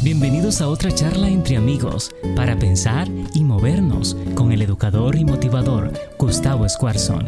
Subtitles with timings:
[0.00, 5.90] Bienvenidos a otra charla entre amigos para pensar y movernos con el educador y motivador
[6.16, 7.26] Gustavo Escuarzón.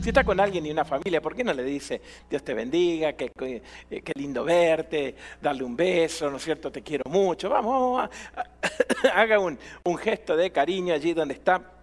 [0.00, 2.00] Si está con alguien y una familia, ¿por qué no le dice
[2.30, 3.62] Dios te bendiga, qué, qué,
[4.00, 6.72] qué lindo verte, darle un beso, ¿no es cierto?
[6.72, 7.50] Te quiero mucho.
[7.50, 8.10] Vamos, vamos
[9.14, 11.79] haga un, un gesto de cariño allí donde está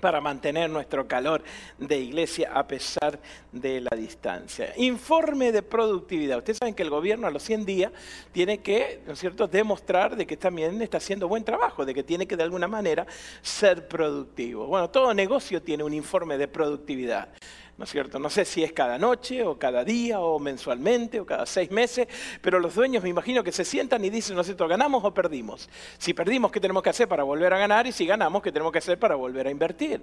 [0.00, 1.42] para mantener nuestro calor
[1.78, 3.18] de iglesia a pesar
[3.52, 4.72] de la distancia.
[4.76, 6.38] Informe de productividad.
[6.38, 7.92] Ustedes saben que el gobierno a los 100 días
[8.32, 12.02] tiene que, ¿no es cierto?, demostrar de que también está haciendo buen trabajo, de que
[12.02, 13.06] tiene que de alguna manera
[13.42, 14.66] ser productivo.
[14.66, 17.28] Bueno, todo negocio tiene un informe de productividad.
[17.76, 18.18] ¿No es cierto?
[18.18, 22.08] No sé si es cada noche o cada día o mensualmente o cada seis meses,
[22.40, 24.66] pero los dueños me imagino que se sientan y dicen, ¿no es cierto?
[24.66, 25.68] ¿Ganamos o perdimos?
[25.98, 27.86] Si perdimos, ¿qué tenemos que hacer para volver a ganar?
[27.86, 30.02] Y si ganamos, ¿qué tenemos que hacer para volver a invertir?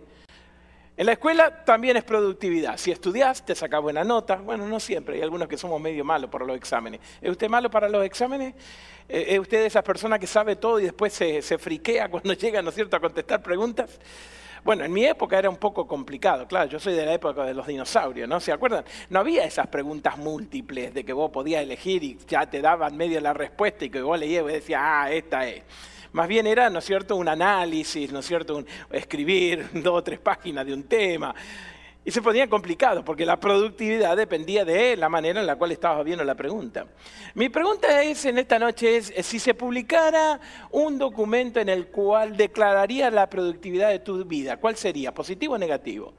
[0.95, 2.77] En la escuela también es productividad.
[2.77, 4.35] Si estudias, te saca buena nota.
[4.35, 7.01] Bueno, no siempre, hay algunos que somos medio malos para los exámenes.
[7.19, 8.53] ¿Es usted malo para los exámenes?
[9.09, 12.61] ¿Es usted de esas personas que sabe todo y después se, se friquea cuando llega,
[12.61, 13.99] ¿no es cierto?, a contestar preguntas.
[14.63, 17.53] Bueno, en mi época era un poco complicado, claro, yo soy de la época de
[17.53, 18.39] los dinosaurios, ¿no?
[18.39, 18.85] ¿Se acuerdan?
[19.09, 23.19] No había esas preguntas múltiples de que vos podías elegir y ya te daban medio
[23.19, 25.63] la respuesta y que vos leías y decías, ah, esta es.
[26.13, 30.03] Más bien era, ¿no es cierto?, un análisis, ¿no es cierto?, un, escribir dos o
[30.03, 31.35] tres páginas de un tema.
[32.05, 36.03] Y se ponía complicado porque la productividad dependía de la manera en la cual estabas
[36.03, 36.85] viendo la pregunta.
[37.33, 40.39] Mi pregunta es en esta noche es si se publicara
[40.71, 45.13] un documento en el cual declararía la productividad de tu vida, ¿cuál sería?
[45.13, 46.13] ¿Positivo o negativo?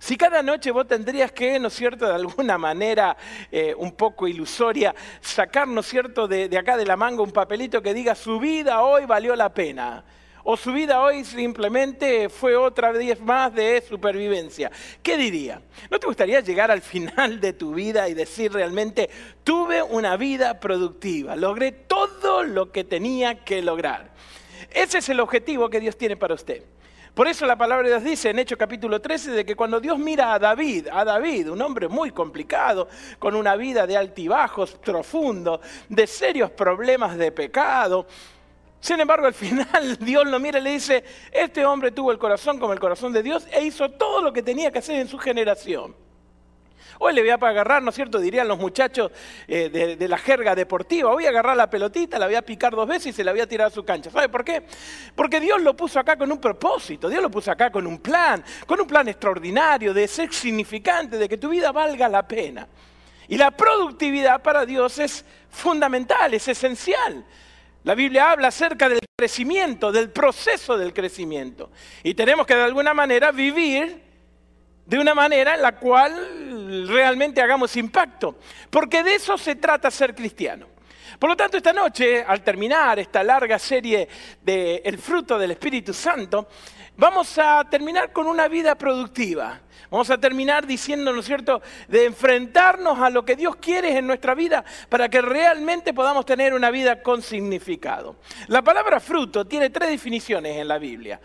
[0.00, 3.16] Si cada noche vos tendrías que, ¿no es cierto?, de alguna manera
[3.52, 7.32] eh, un poco ilusoria, sacar, ¿no es cierto?, de, de acá de la manga un
[7.32, 10.02] papelito que diga su vida hoy valió la pena
[10.44, 14.70] o su vida hoy simplemente fue otra vez más de supervivencia.
[15.02, 15.60] ¿Qué diría?
[15.90, 19.10] ¿No te gustaría llegar al final de tu vida y decir realmente,
[19.44, 24.10] tuve una vida productiva, logré todo lo que tenía que lograr?
[24.70, 26.62] Ese es el objetivo que Dios tiene para usted.
[27.14, 29.98] Por eso la palabra de Dios dice en Hechos capítulo 13 de que cuando Dios
[29.98, 32.88] mira a David, a David, un hombre muy complicado,
[33.18, 38.06] con una vida de altibajos profundos, de serios problemas de pecado,
[38.80, 42.58] sin embargo, al final Dios lo mira y le dice, este hombre tuvo el corazón
[42.58, 45.18] como el corazón de Dios e hizo todo lo que tenía que hacer en su
[45.18, 45.94] generación.
[47.02, 48.18] Hoy le voy a agarrar, ¿no es cierto?
[48.18, 49.10] Dirían los muchachos
[49.48, 51.10] eh, de, de, la jerga deportiva.
[51.10, 53.40] Voy a agarrar la pelotita, la voy a picar dos veces y se la voy
[53.40, 54.10] a tirar a su cancha.
[54.10, 54.64] ¿Sabe por qué?
[55.14, 58.44] Porque Dios lo puso acá con un propósito, Dios lo puso acá con un plan,
[58.66, 62.68] con un plan extraordinario de ser significante, de que tu vida valga la pena.
[63.28, 67.24] Y la productividad para Dios es fundamental, es esencial.
[67.84, 71.70] La Biblia habla acerca del crecimiento, del proceso del crecimiento.
[72.02, 74.02] Y tenemos que de alguna manera vivir
[74.84, 78.36] de una manera en la cual realmente hagamos impacto.
[78.70, 80.66] Porque de eso se trata ser cristiano.
[81.20, 84.08] Por lo tanto, esta noche, al terminar esta larga serie
[84.40, 86.48] de El fruto del Espíritu Santo,
[86.96, 89.60] vamos a terminar con una vida productiva.
[89.90, 94.06] Vamos a terminar diciendo, ¿no es cierto?, de enfrentarnos a lo que Dios quiere en
[94.06, 98.16] nuestra vida para que realmente podamos tener una vida con significado.
[98.46, 101.20] La palabra fruto tiene tres definiciones en la Biblia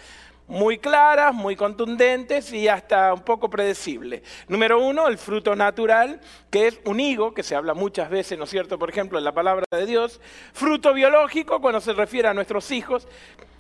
[0.48, 4.22] muy claras, muy contundentes y hasta un poco predecibles.
[4.48, 8.44] Número uno, el fruto natural, que es un higo, que se habla muchas veces, ¿no
[8.44, 10.22] es cierto?, por ejemplo, en la palabra de Dios.
[10.54, 13.08] Fruto biológico, cuando se refiere a nuestros hijos.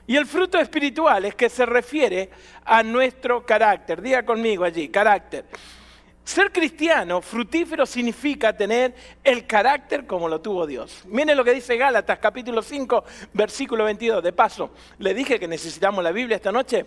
[0.07, 2.29] Y el fruto espiritual es que se refiere
[2.63, 4.01] a nuestro carácter.
[4.01, 5.45] Diga conmigo allí, carácter.
[6.25, 11.03] Ser cristiano, frutífero, significa tener el carácter como lo tuvo Dios.
[11.06, 14.24] Miren lo que dice Gálatas capítulo 5, versículo 22.
[14.24, 16.84] De paso, le dije que necesitamos la Biblia esta noche.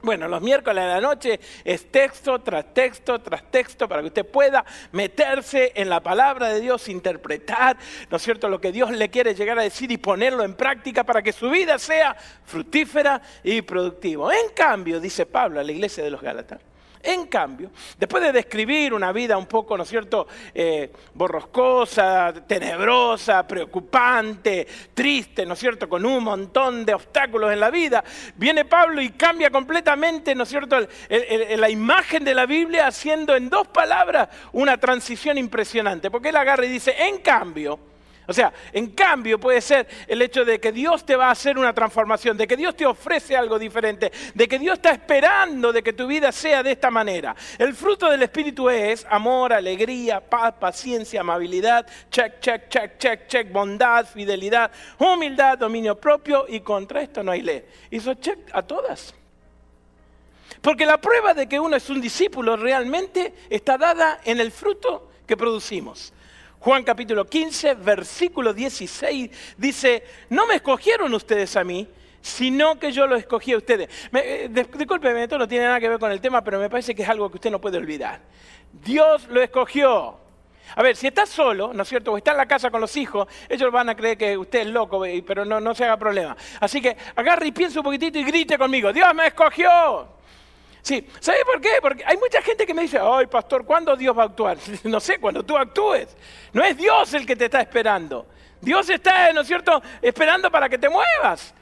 [0.00, 4.24] Bueno, los miércoles de la noche es texto tras texto tras texto para que usted
[4.24, 7.76] pueda meterse en la palabra de Dios, interpretar,
[8.08, 11.02] ¿no es cierto?, lo que Dios le quiere llegar a decir y ponerlo en práctica
[11.02, 14.32] para que su vida sea fructífera y productiva.
[14.32, 16.60] En cambio, dice Pablo a la iglesia de los Gálatas,
[17.02, 23.46] en cambio, después de describir una vida un poco, ¿no es cierto?, eh, borroscosa, tenebrosa,
[23.46, 28.04] preocupante, triste, ¿no es cierto?, con un montón de obstáculos en la vida,
[28.36, 30.76] viene Pablo y cambia completamente, ¿no es cierto?,
[31.08, 36.10] la imagen de la Biblia haciendo en dos palabras una transición impresionante.
[36.10, 37.78] Porque él agarra y dice, en cambio,
[38.28, 41.56] o sea, en cambio puede ser el hecho de que Dios te va a hacer
[41.56, 45.82] una transformación, de que Dios te ofrece algo diferente, de que Dios está esperando de
[45.82, 47.34] que tu vida sea de esta manera.
[47.56, 53.50] El fruto del Espíritu es amor, alegría, paz, paciencia, amabilidad, check, check, check, check, check,
[53.50, 57.64] bondad, fidelidad, humildad, dominio propio y contra esto no hay ley.
[57.90, 59.14] Hizo check a todas.
[60.60, 65.12] Porque la prueba de que uno es un discípulo realmente está dada en el fruto
[65.26, 66.12] que producimos.
[66.60, 71.86] Juan capítulo 15, versículo 16, dice, no me escogieron ustedes a mí,
[72.20, 73.88] sino que yo lo escogí a ustedes.
[74.12, 77.02] Eh, discúlpeme, esto no tiene nada que ver con el tema, pero me parece que
[77.02, 78.20] es algo que usted no puede olvidar.
[78.72, 80.18] Dios lo escogió.
[80.74, 82.12] A ver, si está solo, ¿no es cierto?
[82.12, 84.66] O está en la casa con los hijos, ellos van a creer que usted es
[84.66, 86.36] loco, pero no, no se haga problema.
[86.60, 90.08] Así que agarre y piense un poquitito y grite conmigo, Dios me escogió.
[90.82, 91.70] Sí, ¿sabe por qué?
[91.82, 94.58] Porque hay mucha gente que me dice, ay, pastor, ¿cuándo Dios va a actuar?
[94.84, 96.16] No sé, cuando tú actúes.
[96.52, 98.26] No es Dios el que te está esperando.
[98.60, 101.54] Dios está, ¿no es cierto?, esperando para que te muevas.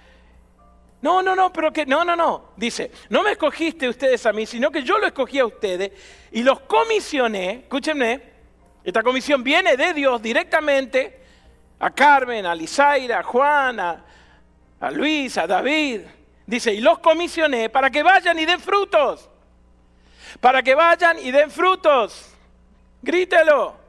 [1.02, 2.50] No, no, no, pero que, no, no, no.
[2.56, 5.92] Dice, no me escogiste ustedes a mí, sino que yo lo escogí a ustedes
[6.32, 8.22] y los comisioné, escúchenme,
[8.82, 11.20] esta comisión viene de Dios directamente
[11.78, 14.04] a Carmen, a Lizaira, a Juan, a,
[14.80, 16.02] a Luis, a David.
[16.46, 19.28] Dice, y los comisioné para que vayan y den frutos.
[20.40, 22.32] Para que vayan y den frutos.
[23.02, 23.86] Grítelo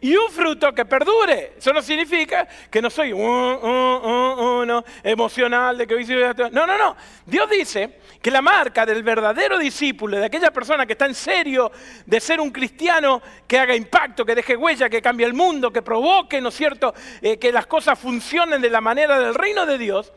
[0.00, 1.54] y un fruto que perdure.
[1.58, 6.06] Eso no significa que no soy uno emocional de que hoy
[6.52, 6.96] No, no, no.
[7.26, 11.72] Dios dice que la marca del verdadero discípulo, de aquella persona que está en serio
[12.06, 15.82] de ser un cristiano que haga impacto, que deje huella, que cambie el mundo, que
[15.82, 19.78] provoque, ¿no es cierto?, eh, que las cosas funcionen de la manera del reino de
[19.78, 20.12] Dios.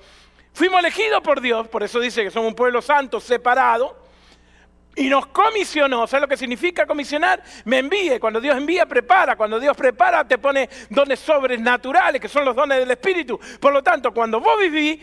[0.54, 4.02] Fuimos elegidos por Dios, por eso dice que somos un pueblo santo, separado
[4.96, 7.42] y nos comisionó, ¿sabes lo que significa comisionar?
[7.64, 12.44] Me envíe, cuando Dios envía, prepara, cuando Dios prepara, te pone dones sobrenaturales, que son
[12.44, 13.40] los dones del Espíritu.
[13.60, 15.00] Por lo tanto, cuando vos vivís,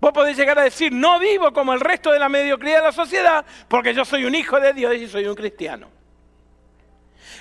[0.00, 2.92] vos podés llegar a decir, no vivo como el resto de la mediocridad de la
[2.92, 5.88] sociedad, porque yo soy un hijo de Dios y soy un cristiano.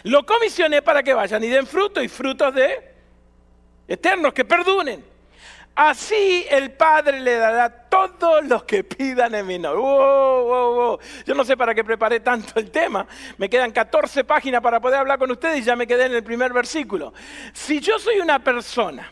[0.03, 2.93] Lo comisioné para que vayan y den frutos y frutos de
[3.87, 5.08] eternos, que perdunen.
[5.81, 9.81] Así el Padre le dará todos los que pidan en mi nombre.
[11.25, 13.07] Yo no sé para qué preparé tanto el tema.
[13.37, 16.23] Me quedan 14 páginas para poder hablar con ustedes y ya me quedé en el
[16.23, 17.13] primer versículo.
[17.53, 19.09] Si yo soy una persona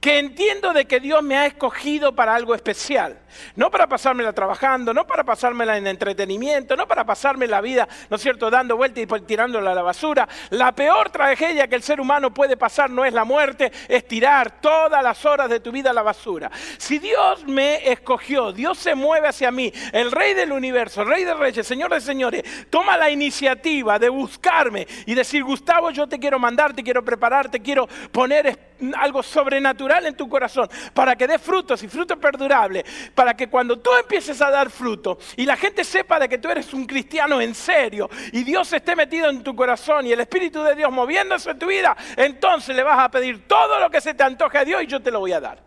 [0.00, 3.18] que entiendo de que Dios me ha escogido para algo especial.
[3.54, 8.16] No para pasármela trabajando, no para pasármela en entretenimiento, no para pasarme la vida, ¿no
[8.16, 10.28] es cierto?, dando vueltas y tirándola a la basura.
[10.50, 14.60] La peor tragedia que el ser humano puede pasar no es la muerte, es tirar
[14.60, 16.50] todas las horas de tu vida a la basura.
[16.78, 21.24] Si Dios me escogió, Dios se mueve hacia mí, el rey del universo, el rey
[21.24, 26.18] de reyes, señor de señores, toma la iniciativa de buscarme y decir, Gustavo, yo te
[26.18, 28.65] quiero mandar, te quiero preparar, te quiero poner
[28.96, 32.84] algo sobrenatural en tu corazón para que dé frutos y frutos perdurables,
[33.14, 36.48] para que cuando tú empieces a dar fruto y la gente sepa de que tú
[36.48, 40.62] eres un cristiano en serio y Dios esté metido en tu corazón y el Espíritu
[40.62, 44.14] de Dios moviéndose en tu vida, entonces le vas a pedir todo lo que se
[44.14, 45.66] te antoje a Dios y yo te lo voy a dar.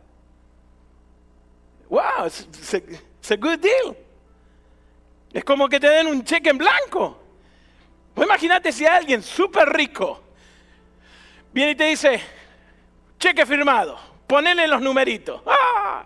[1.89, 3.97] Wow, it's a, good deal.
[5.33, 7.19] Es como que te den un cheque en blanco.
[8.13, 10.21] Pues imagínate si alguien súper rico
[11.51, 12.21] viene y te dice,
[13.19, 15.41] cheque firmado, ponele los numeritos.
[15.45, 16.05] ¡Ah!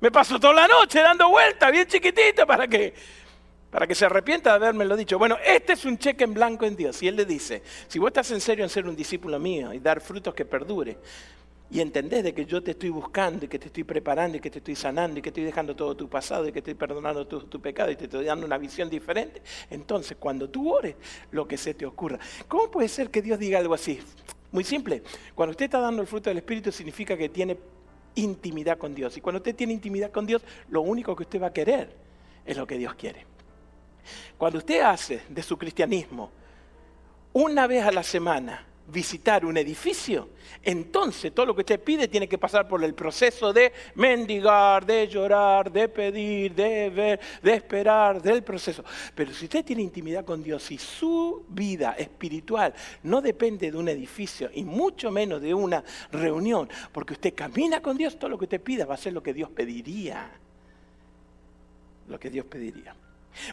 [0.00, 2.92] Me paso toda la noche dando vueltas, bien chiquitito, para que,
[3.70, 5.18] para que se arrepienta de haberme dicho.
[5.18, 7.02] Bueno, este es un cheque en blanco en Dios.
[7.02, 9.78] Y Él le dice, si vos estás en serio en ser un discípulo mío y
[9.78, 10.98] dar frutos que perdure,
[11.70, 14.50] y entendés de que yo te estoy buscando y que te estoy preparando y que
[14.50, 17.42] te estoy sanando y que estoy dejando todo tu pasado y que estoy perdonando tu,
[17.42, 20.96] tu pecado y te estoy dando una visión diferente, entonces cuando tú ores,
[21.30, 22.18] lo que se te ocurra.
[22.48, 24.00] ¿Cómo puede ser que Dios diga algo así?
[24.52, 25.02] Muy simple.
[25.34, 27.56] Cuando usted está dando el fruto del Espíritu significa que tiene
[28.16, 29.16] intimidad con Dios.
[29.16, 31.94] Y cuando usted tiene intimidad con Dios, lo único que usted va a querer
[32.44, 33.26] es lo que Dios quiere.
[34.36, 36.30] Cuando usted hace de su cristianismo
[37.32, 40.28] una vez a la semana visitar un edificio,
[40.62, 45.08] entonces todo lo que usted pide tiene que pasar por el proceso de mendigar, de
[45.08, 48.84] llorar, de pedir, de ver, de esperar, del proceso.
[49.14, 53.88] Pero si usted tiene intimidad con Dios y su vida espiritual no depende de un
[53.88, 55.82] edificio y mucho menos de una
[56.12, 59.22] reunión, porque usted camina con Dios, todo lo que usted pida va a ser lo
[59.22, 60.30] que Dios pediría.
[62.08, 62.94] Lo que Dios pediría.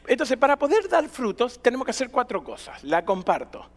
[0.08, 2.84] Entonces, para poder dar frutos, tenemos que hacer cuatro cosas.
[2.84, 3.70] La comparto.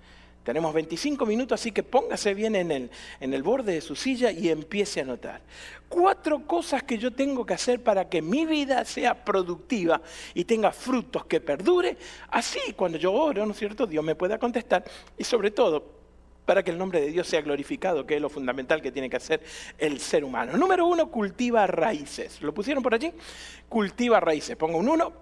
[0.44, 4.30] Tenemos 25 minutos, así que póngase bien en el, en el borde de su silla
[4.30, 5.42] y empiece a notar.
[5.88, 10.00] Cuatro cosas que yo tengo que hacer para que mi vida sea productiva
[10.32, 11.96] y tenga frutos que perdure.
[12.28, 14.82] Así, cuando yo oro, ¿no es cierto?, Dios me pueda contestar
[15.18, 16.00] y sobre todo
[16.46, 19.18] para que el nombre de Dios sea glorificado, que es lo fundamental que tiene que
[19.18, 19.42] hacer
[19.78, 20.56] el ser humano.
[20.56, 22.40] Número uno, cultiva raíces.
[22.40, 23.12] ¿Lo pusieron por allí?
[23.68, 24.56] Cultiva raíces.
[24.56, 25.12] Pongo un uno,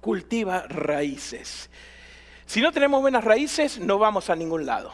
[0.00, 1.68] cultiva raíces.
[2.48, 4.90] Si no tenemos buenas raíces, no vamos a ningún lado.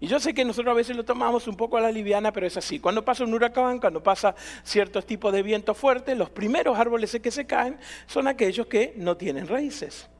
[0.00, 2.46] Y yo sé que nosotros a veces lo tomamos un poco a la liviana, pero
[2.46, 2.78] es así.
[2.78, 7.30] Cuando pasa un huracán, cuando pasa ciertos tipos de viento fuerte, los primeros árboles que
[7.30, 10.10] se caen son aquellos que no tienen raíces.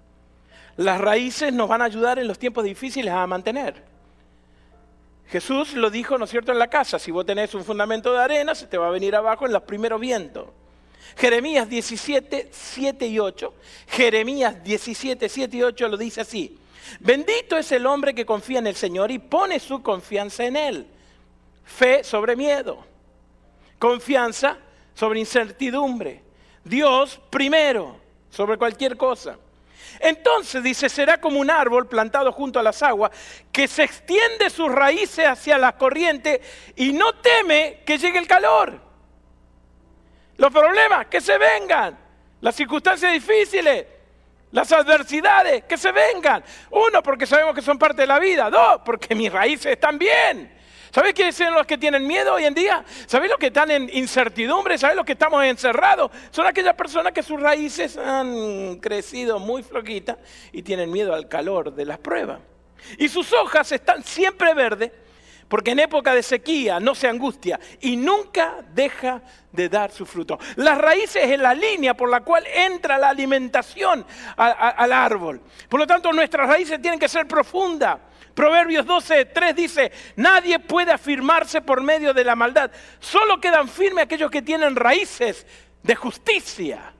[0.78, 3.84] Las raíces nos van a ayudar en los tiempos difíciles a mantener.
[5.26, 6.98] Jesús lo dijo, ¿no es cierto?, en la casa.
[6.98, 9.64] Si vos tenés un fundamento de arena, se te va a venir abajo en los
[9.64, 10.46] primeros vientos.
[11.16, 13.54] Jeremías 17, 7 y 8.
[13.88, 16.58] Jeremías 17, 7 y 8 lo dice así.
[17.00, 20.86] Bendito es el hombre que confía en el Señor y pone su confianza en Él.
[21.64, 22.84] Fe sobre miedo.
[23.78, 24.58] Confianza
[24.94, 26.22] sobre incertidumbre.
[26.64, 27.96] Dios primero
[28.30, 29.38] sobre cualquier cosa.
[30.00, 33.10] Entonces dice, será como un árbol plantado junto a las aguas,
[33.50, 36.40] que se extiende sus raíces hacia la corriente
[36.76, 38.91] y no teme que llegue el calor.
[40.42, 41.96] Los problemas, que se vengan.
[42.40, 43.86] Las circunstancias difíciles,
[44.50, 46.42] las adversidades, que se vengan.
[46.72, 48.50] Uno, porque sabemos que son parte de la vida.
[48.50, 50.52] Dos, porque mis raíces están bien.
[50.90, 52.84] ¿Sabes quiénes son los que tienen miedo hoy en día?
[53.06, 54.76] ¿Sabes los que están en incertidumbre?
[54.78, 56.10] ¿Sabes los que estamos encerrados?
[56.32, 60.16] Son aquellas personas que sus raíces han crecido muy floquitas
[60.50, 62.40] y tienen miedo al calor de las pruebas.
[62.98, 64.90] Y sus hojas están siempre verdes
[65.52, 69.20] porque en época de sequía no se angustia y nunca deja
[69.52, 70.38] de dar su fruto.
[70.56, 74.02] Las raíces es la línea por la cual entra la alimentación
[74.34, 75.42] al árbol.
[75.68, 77.98] Por lo tanto, nuestras raíces tienen que ser profundas.
[78.32, 82.70] Proverbios 12, 3 dice, nadie puede afirmarse por medio de la maldad.
[82.98, 85.46] Solo quedan firmes aquellos que tienen raíces
[85.82, 86.94] de justicia.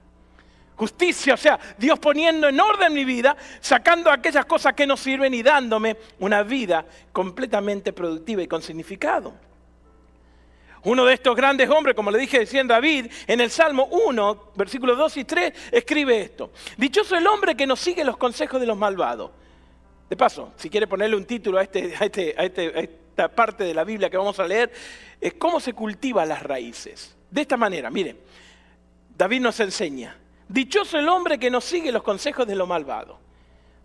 [0.83, 5.33] Justicia, o sea, Dios poniendo en orden mi vida, sacando aquellas cosas que no sirven
[5.33, 9.33] y dándome una vida completamente productiva y con significado.
[10.83, 14.97] Uno de estos grandes hombres, como le dije decía David, en el Salmo 1, versículos
[14.97, 16.51] 2 y 3, escribe esto.
[16.75, 19.31] Dichoso el hombre que no sigue los consejos de los malvados
[20.09, 23.73] de paso, si quiere ponerle un título este, este, a, este, a, esta parte de
[23.73, 24.69] la Biblia que vamos a leer,
[25.21, 27.15] es cómo se cultivan las raíces.
[27.31, 28.19] De esta manera, miren,
[29.15, 33.19] David nos enseña, dichoso el hombre que no sigue los consejos de lo malvado.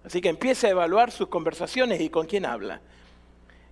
[0.04, 2.80] Así que empiece a evaluar sus conversaciones y con quién habla.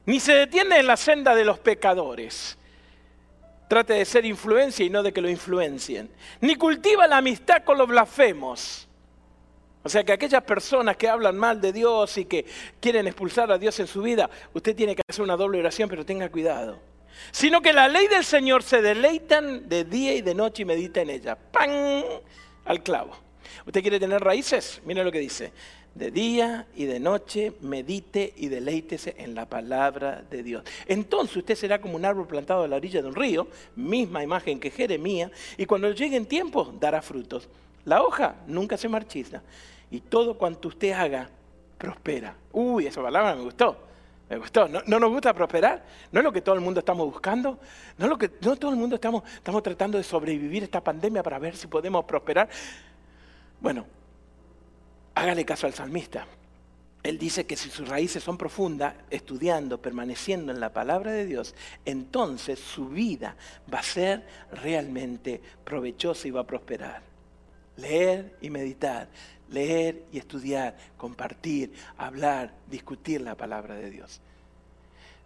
[0.04, 2.58] Ni se detiene en la senda de los pecadores.
[3.68, 6.10] Trate de ser influencia y no de que lo influencien.
[6.40, 8.86] Ni cultiva la amistad con los blasfemos
[9.86, 12.44] o sea que aquellas personas que hablan mal de Dios y que
[12.80, 16.04] quieren expulsar a Dios en su vida, usted tiene que hacer una doble oración, pero
[16.04, 16.80] tenga cuidado.
[17.30, 21.02] Sino que la ley del Señor se deleitan de día y de noche y medita
[21.02, 21.36] en ella.
[21.36, 21.70] ¡Pam!
[22.66, 23.12] Al clavo.
[23.64, 24.82] ¿Usted quiere tener raíces?
[24.84, 25.52] Mire lo que dice.
[25.94, 30.64] De día y de noche medite y deleítese en la palabra de Dios.
[30.86, 34.60] Entonces usted será como un árbol plantado a la orilla de un río, misma imagen
[34.60, 37.48] que Jeremías, y cuando llegue en tiempo dará frutos.
[37.86, 39.42] La hoja nunca se marchita
[39.90, 41.30] y todo cuanto usted haga
[41.78, 42.36] prospera.
[42.52, 43.78] Uy, esa palabra me gustó.
[44.28, 44.68] Me gustó.
[44.68, 45.84] ¿No, nos gusta prosperar?
[46.10, 47.58] ¿No es lo que todo el mundo estamos buscando?
[47.96, 51.22] ¿No es lo que no todo el mundo estamos, estamos tratando de sobrevivir esta pandemia
[51.22, 52.48] para ver si podemos prosperar?
[53.60, 53.86] Bueno,
[55.14, 56.26] hágale caso al salmista.
[57.04, 61.54] Él dice que si sus raíces son profundas, estudiando, permaneciendo en la palabra de Dios,
[61.84, 63.36] entonces su vida
[63.72, 67.15] va a ser realmente provechosa y va a prosperar.
[67.76, 69.08] Leer y meditar
[69.50, 74.20] leer y estudiar, compartir, hablar, discutir la palabra de Dios.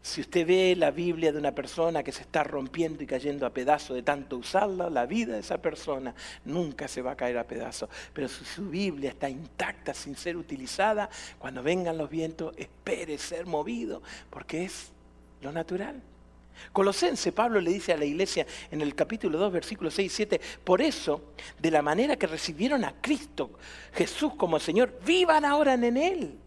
[0.02, 3.50] Si usted ve la Biblia de una persona que se está rompiendo y cayendo a
[3.50, 6.14] pedazos de tanto usarla, la vida de esa persona
[6.46, 7.90] nunca se va a caer a pedazos.
[8.14, 13.44] Pero si su Biblia está intacta sin ser utilizada, cuando vengan los vientos, espere ser
[13.44, 14.90] movido, porque es
[15.42, 16.00] lo natural.
[16.72, 20.40] Colosense, Pablo le dice a la iglesia en el capítulo 2, versículos 6 y 7,
[20.64, 23.50] por eso, de la manera que recibieron a Cristo
[23.92, 26.39] Jesús como Señor, vivan ahora en Él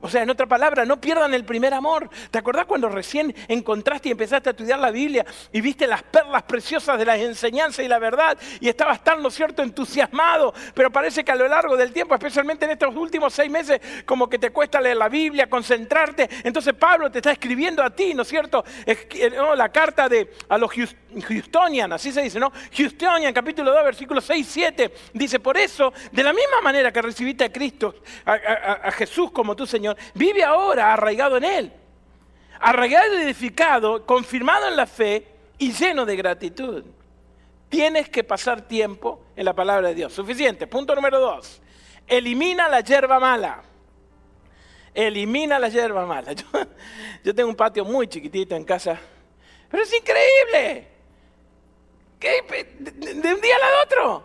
[0.00, 2.10] o sea, en otra palabra, no pierdan el primer amor.
[2.30, 6.42] ¿Te acordás cuando recién encontraste y empezaste a estudiar la Biblia y viste las perlas
[6.42, 11.24] preciosas de las enseñanzas y la verdad y estabas tan, ¿no cierto?, entusiasmado, pero parece
[11.24, 14.50] que a lo largo del tiempo, especialmente en estos últimos seis meses, como que te
[14.50, 16.28] cuesta leer la Biblia, concentrarte.
[16.44, 18.64] Entonces Pablo te está escribiendo a ti, ¿no es cierto?
[19.56, 20.70] La carta de, a los
[21.22, 22.52] Houstonian, así se dice, ¿no?
[22.76, 27.02] Houstonian, capítulo 2, versículos 6 y 7, dice, por eso, de la misma manera que
[27.02, 27.94] recibiste a Cristo,
[28.24, 31.72] a Jesús como tu Señor, vive ahora arraigado en Él.
[32.60, 35.26] Arraigado y edificado, confirmado en la fe
[35.58, 36.84] y lleno de gratitud.
[37.68, 40.12] Tienes que pasar tiempo en la palabra de Dios.
[40.12, 40.66] Suficiente.
[40.66, 41.60] Punto número dos.
[42.06, 43.62] Elimina la hierba mala.
[44.94, 46.32] Elimina la hierba mala.
[46.34, 46.44] Yo,
[47.22, 48.98] yo tengo un patio muy chiquitito en casa.
[49.68, 50.88] Pero es increíble.
[52.20, 54.24] De un día al otro.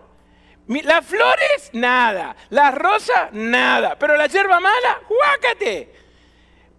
[0.68, 2.36] Las flores, nada.
[2.50, 3.98] Las rosas, nada.
[3.98, 5.94] Pero la hierba mala, ¡guácate!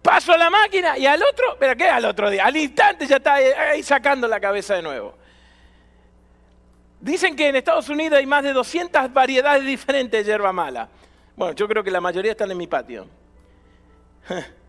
[0.01, 1.87] Paso a la máquina y al otro, ¿pero qué?
[1.87, 5.15] Al otro día, al instante ya está ahí sacando la cabeza de nuevo.
[6.99, 10.89] Dicen que en Estados Unidos hay más de 200 variedades diferentes de hierba mala.
[11.35, 13.07] Bueno, yo creo que la mayoría están en mi patio.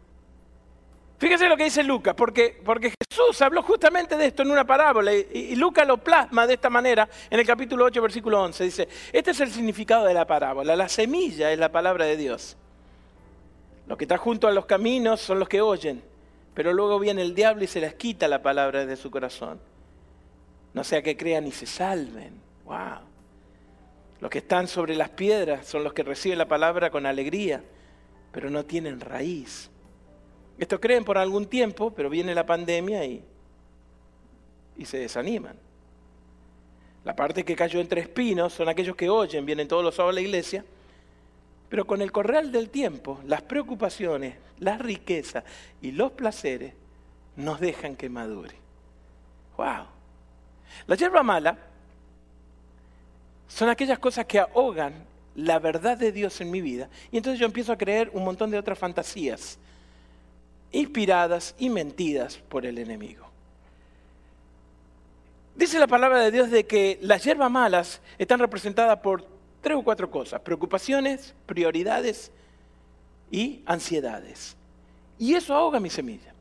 [1.18, 2.60] Fíjese lo que dice Lucas, porque,
[3.10, 6.68] Jesús habló justamente de esto en una parábola y, y, Lucas lo plasma de esta
[6.68, 8.64] manera en el capítulo 8, versículo 11.
[8.64, 10.74] Dice, este es el significado de la parábola.
[10.74, 12.56] La semilla es la palabra de Dios.
[13.86, 16.02] Los que están junto a los caminos son los que oyen,
[16.54, 19.60] pero luego viene el diablo y se les quita la palabra de su corazón.
[20.72, 22.40] No sea que crean y se salven.
[22.64, 23.00] ¡Wow!
[24.20, 27.62] Los que están sobre las piedras son los que reciben la palabra con alegría,
[28.32, 29.70] pero no tienen raíz.
[30.58, 33.24] Esto creen por algún tiempo, pero viene la pandemia y,
[34.76, 35.56] y se desaniman.
[37.04, 40.20] La parte que cayó entre espinos son aquellos que oyen, vienen todos los sábados a
[40.20, 40.64] la iglesia,
[41.68, 45.44] pero con el corral del tiempo, las preocupaciones, las riquezas
[45.82, 46.72] y los placeres
[47.36, 48.54] nos dejan que madure.
[49.56, 49.86] ¡Wow!
[50.86, 51.58] La hierba mala
[53.48, 57.46] son aquellas cosas que ahogan la verdad de Dios en mi vida y entonces yo
[57.46, 59.58] empiezo a creer un montón de otras fantasías
[60.74, 63.26] inspiradas y mentidas por el enemigo.
[65.54, 69.24] Dice la palabra de Dios de que las hierbas malas están representadas por
[69.60, 72.32] tres o cuatro cosas, preocupaciones, prioridades
[73.30, 74.56] y ansiedades.
[75.18, 76.34] Y eso ahoga mi semilla.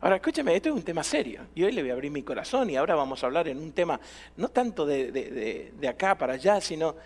[0.00, 1.46] Ahora, escúchame, esto es un tema serio.
[1.54, 3.72] Y hoy le voy a abrir mi corazón y ahora vamos a hablar en un
[3.72, 3.98] tema
[4.36, 6.96] no tanto de, de, de acá para allá, sino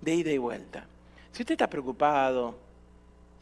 [0.00, 0.86] de ida y vuelta.
[1.32, 2.54] Si usted está preocupado,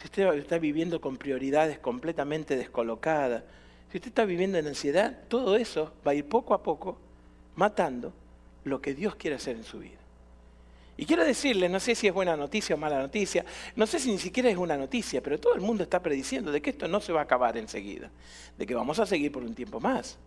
[0.02, 3.44] si usted está viviendo con prioridades completamente descolocadas,
[3.92, 6.98] si usted está viviendo en ansiedad, todo eso va a ir poco a poco
[7.54, 8.12] matando
[8.64, 9.98] lo que Dios quiere hacer en su vida.
[10.96, 13.44] Y quiero decirle, no sé si es buena noticia o mala noticia,
[13.76, 16.60] no sé si ni siquiera es una noticia, pero todo el mundo está prediciendo de
[16.60, 18.10] que esto no se va a acabar enseguida,
[18.58, 20.18] de que vamos a seguir por un tiempo más.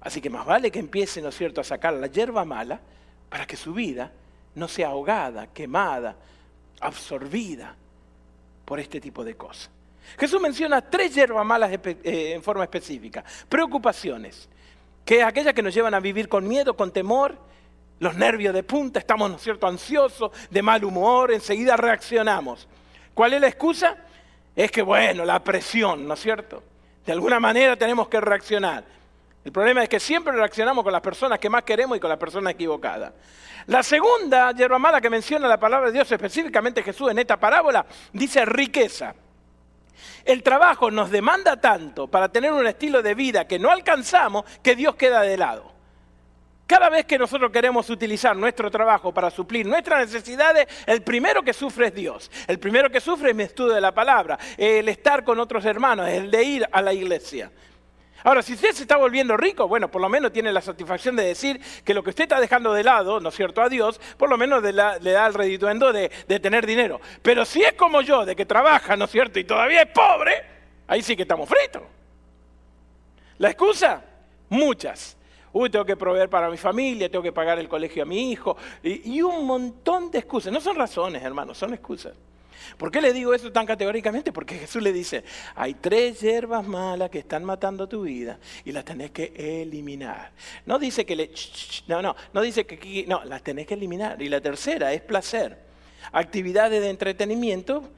[0.00, 2.80] Así que más vale que empiece, ¿no es cierto?, a sacar la hierba mala
[3.28, 4.12] para que su vida
[4.54, 6.16] no sea ahogada, quemada,
[6.80, 7.76] absorbida
[8.64, 9.70] por este tipo de cosas.
[10.18, 13.24] Jesús menciona tres hierbas malas eh, en forma específica.
[13.48, 14.48] Preocupaciones,
[15.04, 17.36] que es aquellas que nos llevan a vivir con miedo, con temor,
[18.00, 22.68] los nervios de punta, estamos, ¿no cierto?, ansiosos, de mal humor, enseguida reaccionamos.
[23.14, 23.96] ¿Cuál es la excusa?
[24.54, 26.62] Es que, bueno, la presión, ¿no es cierto?
[27.06, 28.84] De alguna manera tenemos que reaccionar.
[29.44, 32.18] El problema es que siempre reaccionamos con las personas que más queremos y con las
[32.18, 33.12] personas equivocadas.
[33.66, 37.84] La segunda hierba mala que menciona la palabra de Dios, específicamente Jesús en esta parábola,
[38.12, 39.14] dice riqueza.
[40.24, 44.74] El trabajo nos demanda tanto para tener un estilo de vida que no alcanzamos que
[44.74, 45.72] Dios queda de lado.
[46.66, 51.52] Cada vez que nosotros queremos utilizar nuestro trabajo para suplir nuestras necesidades, el primero que
[51.52, 52.30] sufre es Dios.
[52.46, 56.08] El primero que sufre es mi estudio de la palabra, el estar con otros hermanos,
[56.08, 57.50] el de ir a la iglesia.
[58.24, 61.24] Ahora, si usted se está volviendo rico, bueno, por lo menos tiene la satisfacción de
[61.24, 64.30] decir que lo que usted está dejando de lado, ¿no es cierto?, a Dios, por
[64.30, 66.08] lo menos le da el redituendo de,
[66.40, 67.02] tener dinero.
[67.20, 70.42] Pero si es como yo, de que trabaja, ¿no es cierto?, y todavía es pobre,
[70.86, 71.82] ahí sí que estamos fritos.
[73.36, 74.02] ¿La excusa?
[74.48, 75.18] Muchas.
[75.52, 78.56] Uy, tengo que proveer para mi familia, tengo que pagar el colegio a mi hijo,
[78.82, 80.50] y, y un montón de excusas.
[80.50, 82.14] No son razones, hermanos, son excusas.
[82.76, 84.32] ¿Por qué le digo eso tan categóricamente?
[84.32, 88.84] Porque Jesús le dice, hay tres hierbas malas que están matando tu vida y las
[88.84, 90.32] tenés que eliminar.
[90.66, 91.30] No dice que le...
[91.86, 93.04] No, no, no dice que...
[93.06, 94.20] No, las tenés que eliminar.
[94.20, 95.58] Y la tercera es placer.
[96.12, 97.90] Actividades de entretenimiento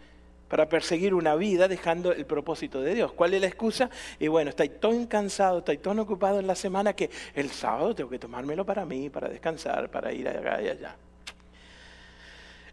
[0.48, 3.12] para perseguir una vida dejando el propósito de Dios.
[3.12, 3.90] ¿Cuál es la excusa?
[4.18, 8.10] Y bueno, estoy tan cansado, estoy tan ocupado en la semana que el sábado tengo
[8.10, 10.96] que tomármelo para mí, para descansar, para ir allá y allá.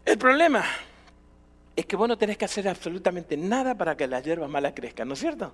[0.04, 0.64] El problema
[1.76, 5.08] es que vos no tenés que hacer absolutamente nada para que las hierbas malas crezcan,
[5.08, 5.52] ¿no es cierto?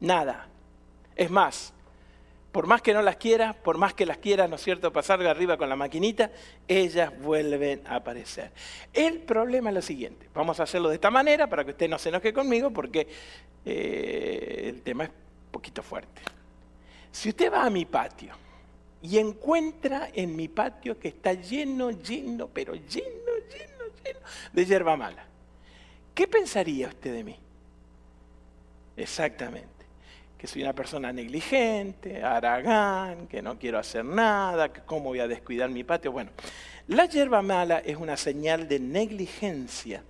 [0.00, 0.48] Nada.
[1.16, 1.72] Es más,
[2.54, 5.18] por más que no las quieras, por más que las quieras, ¿no es cierto?, pasar
[5.18, 6.30] de arriba con la maquinita,
[6.68, 8.52] ellas vuelven a aparecer.
[8.92, 11.98] El problema es lo siguiente, vamos a hacerlo de esta manera para que usted no
[11.98, 13.08] se enoje conmigo porque
[13.64, 16.22] eh, el tema es un poquito fuerte.
[17.10, 18.34] Si usted va a mi patio
[19.02, 23.23] y encuentra en mi patio que está lleno, lleno, pero lleno,
[24.52, 25.24] de hierba mala.
[26.14, 27.36] ¿Qué pensaría usted de mí?
[28.96, 29.68] Exactamente.
[30.38, 35.28] Que soy una persona negligente, aragán, que no quiero hacer nada, que cómo voy a
[35.28, 36.12] descuidar mi patio.
[36.12, 36.30] Bueno,
[36.86, 40.02] la hierba mala es una señal de negligencia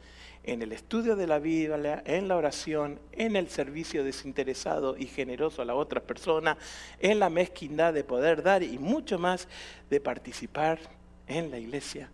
[0.43, 5.63] en el estudio de la Biblia, en la oración, en el servicio desinteresado y generoso
[5.63, 6.59] a la otra persona,
[6.99, 9.49] en la mezquindad de poder dar y mucho más
[9.89, 10.81] de participar
[11.29, 12.11] en la iglesia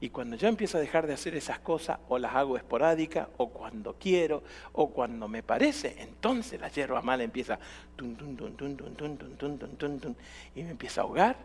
[0.00, 3.50] y cuando yo empiezo a dejar de hacer esas cosas, o las hago esporádicas, o
[3.50, 7.58] cuando quiero, o cuando me parece, entonces la hierba mala empieza
[10.54, 11.36] y me empieza a ahogar,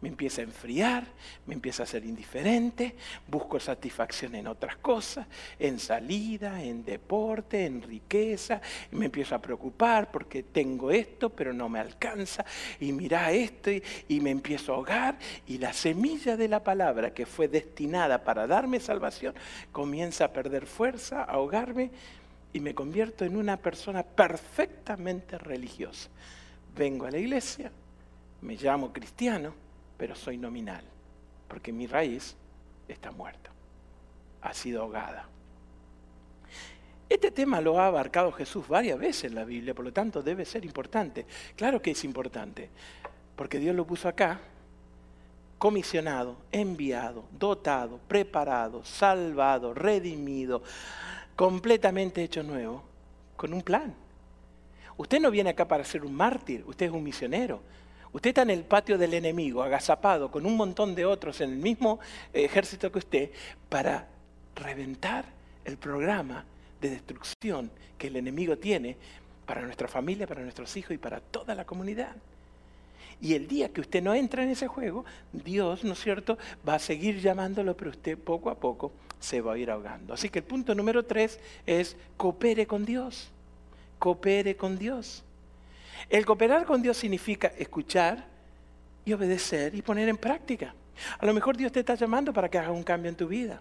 [0.00, 1.04] me empieza a enfriar,
[1.46, 2.94] me empieza a ser indiferente,
[3.26, 5.26] busco satisfacción en otras cosas,
[5.58, 8.60] en salida, en deporte, en riqueza,
[8.90, 12.44] y me empiezo a preocupar porque tengo esto, pero no me alcanza,
[12.78, 17.12] y mira esto, y, y me empiezo a ahogar, y la semilla de la palabra
[17.12, 19.34] que fue destinada para darme salvación
[19.70, 21.90] comienza a perder fuerza, a ahogarme,
[22.52, 26.08] y me convierto en una persona perfectamente religiosa.
[26.74, 27.70] Vengo a la iglesia,
[28.40, 29.54] me llamo cristiano,
[30.00, 30.82] pero soy nominal,
[31.46, 32.34] porque mi raíz
[32.88, 33.50] está muerta,
[34.40, 35.28] ha sido ahogada.
[37.06, 40.46] Este tema lo ha abarcado Jesús varias veces en la Biblia, por lo tanto debe
[40.46, 41.26] ser importante.
[41.54, 42.70] Claro que es importante,
[43.36, 44.40] porque Dios lo puso acá,
[45.58, 50.62] comisionado, enviado, dotado, preparado, salvado, redimido,
[51.36, 52.84] completamente hecho nuevo,
[53.36, 53.94] con un plan.
[54.96, 57.60] Usted no viene acá para ser un mártir, usted es un misionero.
[58.12, 61.56] Usted está en el patio del enemigo, agazapado, con un montón de otros en el
[61.56, 62.00] mismo
[62.32, 63.30] ejército que usted,
[63.68, 64.08] para
[64.56, 65.24] reventar
[65.64, 66.44] el programa
[66.80, 68.96] de destrucción que el enemigo tiene
[69.46, 72.16] para nuestra familia, para nuestros hijos y para toda la comunidad.
[73.20, 76.76] Y el día que usted no entra en ese juego, Dios, ¿no es cierto?, va
[76.76, 80.14] a seguir llamándolo, pero usted poco a poco se va a ir ahogando.
[80.14, 83.30] Así que el punto número tres es coopere con Dios.
[83.98, 85.22] Coopere con Dios.
[86.08, 88.26] El cooperar con Dios significa escuchar
[89.04, 90.74] y obedecer y poner en práctica.
[91.18, 93.60] A lo mejor Dios te está llamando para que hagas un cambio en tu vida.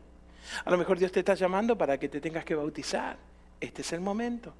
[0.65, 3.17] A lo mejor Dios te está llamando para que te tengas que bautizar.
[3.59, 4.53] Este es el momento.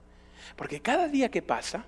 [0.55, 1.85] Porque cada día que pasa,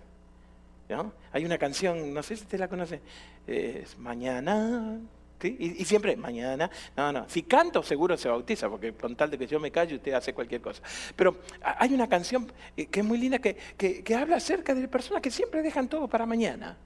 [1.31, 3.01] hay una canción, no sé si usted la conoce,
[3.47, 4.99] es Mañana
[5.47, 9.47] y, siempre, mañana, no, no, si canto seguro se bautiza, porque con tal de que
[9.47, 10.81] yo me calle usted hace cualquier cosa.
[11.15, 15.21] Pero hay una canción eh, que es muy linda que, que habla acerca de personas
[15.21, 16.77] que siempre dejan todo para mañana,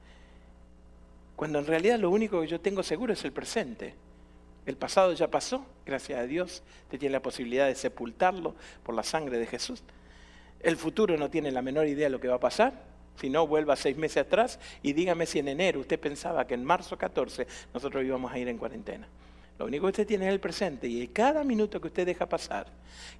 [1.35, 3.95] cuando en realidad lo único que yo tengo seguro es el presente.
[4.65, 9.03] El pasado ya pasó, gracias a Dios, usted tiene la posibilidad de sepultarlo por la
[9.03, 9.83] sangre de Jesús.
[10.59, 12.73] El futuro no tiene la menor idea de lo que va a pasar,
[13.19, 16.63] si no, vuelva seis meses atrás y dígame si en enero usted pensaba que en
[16.63, 19.07] marzo 14 nosotros íbamos a ir en cuarentena.
[19.57, 22.67] Lo único que usted tiene es el presente y cada minuto que usted deja pasar,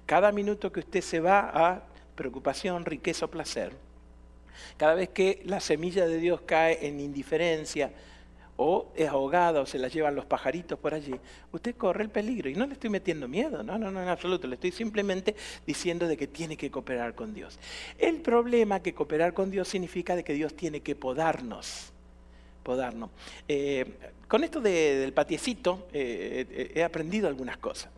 [0.04, 1.82] cada minuto que usted se va a
[2.14, 3.72] preocupación, riqueza o placer,
[4.76, 7.92] cada vez que la semilla de Dios cae en indiferencia,
[8.56, 11.14] o es ahogada o se la llevan los pajaritos por allí,
[11.52, 12.48] usted corre el peligro.
[12.48, 14.46] Y no le estoy metiendo miedo, no, no, no, en absoluto.
[14.46, 15.34] Le estoy simplemente
[15.66, 17.58] diciendo de que tiene que cooperar con Dios.
[17.98, 21.92] El problema que cooperar con Dios significa de que Dios tiene que podarnos.
[22.62, 23.10] Podarnos.
[23.46, 23.84] Eh,
[24.26, 27.90] con esto del patiecito eh, eh, he aprendido algunas cosas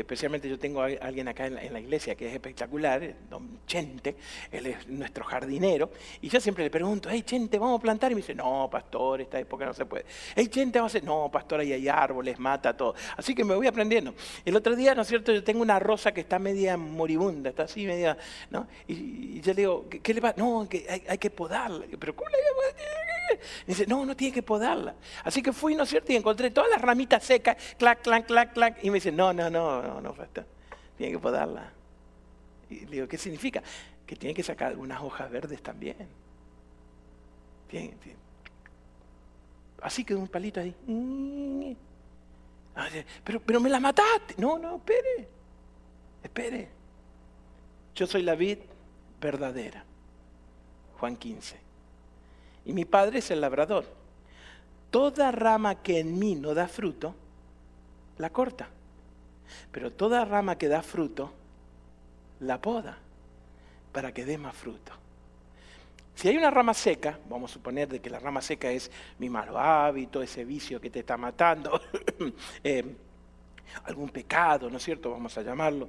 [0.00, 4.16] especialmente yo tengo a alguien acá en la, iglesia que es espectacular, don Chente,
[4.50, 8.12] él es nuestro jardinero, y yo siempre le pregunto, hey Chente, ¿vamos a plantar?
[8.12, 10.04] Y me dice, no, pastor, esta época no se puede.
[10.34, 12.94] Hey Chente, vamos a hacer, no, pastor, ahí hay árboles, mata todo.
[13.16, 14.14] Así que me voy aprendiendo.
[14.44, 15.32] El otro día, ¿no es cierto?
[15.32, 18.16] Yo tengo una rosa que está media moribunda, está así media,
[18.50, 18.66] ¿no?
[18.86, 20.34] Y, yo le digo, ¿qué, le va?
[20.36, 21.86] No, hay, que podarla.
[21.98, 23.17] Pero ¿cómo le y
[23.66, 24.94] dice, no, no tiene que podarla.
[25.24, 26.12] Así que fui, ¿no es cierto?
[26.12, 28.78] Y encontré todas las ramitas secas, clac, clac, clac, clac.
[28.82, 30.14] Y me dice, no, no, no, no, no,
[30.96, 31.72] Tiene que podarla.
[32.70, 33.62] Y le digo, ¿qué significa?
[34.06, 35.96] Que tiene que sacar algunas hojas verdes también.
[39.82, 40.74] Así que un palito ahí.
[43.24, 44.34] Pero, pero me la mataste.
[44.38, 45.28] No, no, espere.
[46.22, 46.68] Espere.
[47.94, 48.58] Yo soy la vid
[49.20, 49.84] verdadera.
[50.98, 51.67] Juan 15
[52.68, 53.86] y mi padre es el labrador.
[54.90, 57.14] Toda rama que en mí no da fruto,
[58.18, 58.68] la corta.
[59.72, 61.32] Pero toda rama que da fruto,
[62.40, 62.98] la poda
[63.90, 64.92] para que dé más fruto.
[66.14, 69.30] Si hay una rama seca, vamos a suponer de que la rama seca es mi
[69.30, 71.80] malo hábito, ese vicio que te está matando,
[72.62, 72.84] eh,
[73.84, 75.10] algún pecado, ¿no es cierto?
[75.10, 75.88] Vamos a llamarlo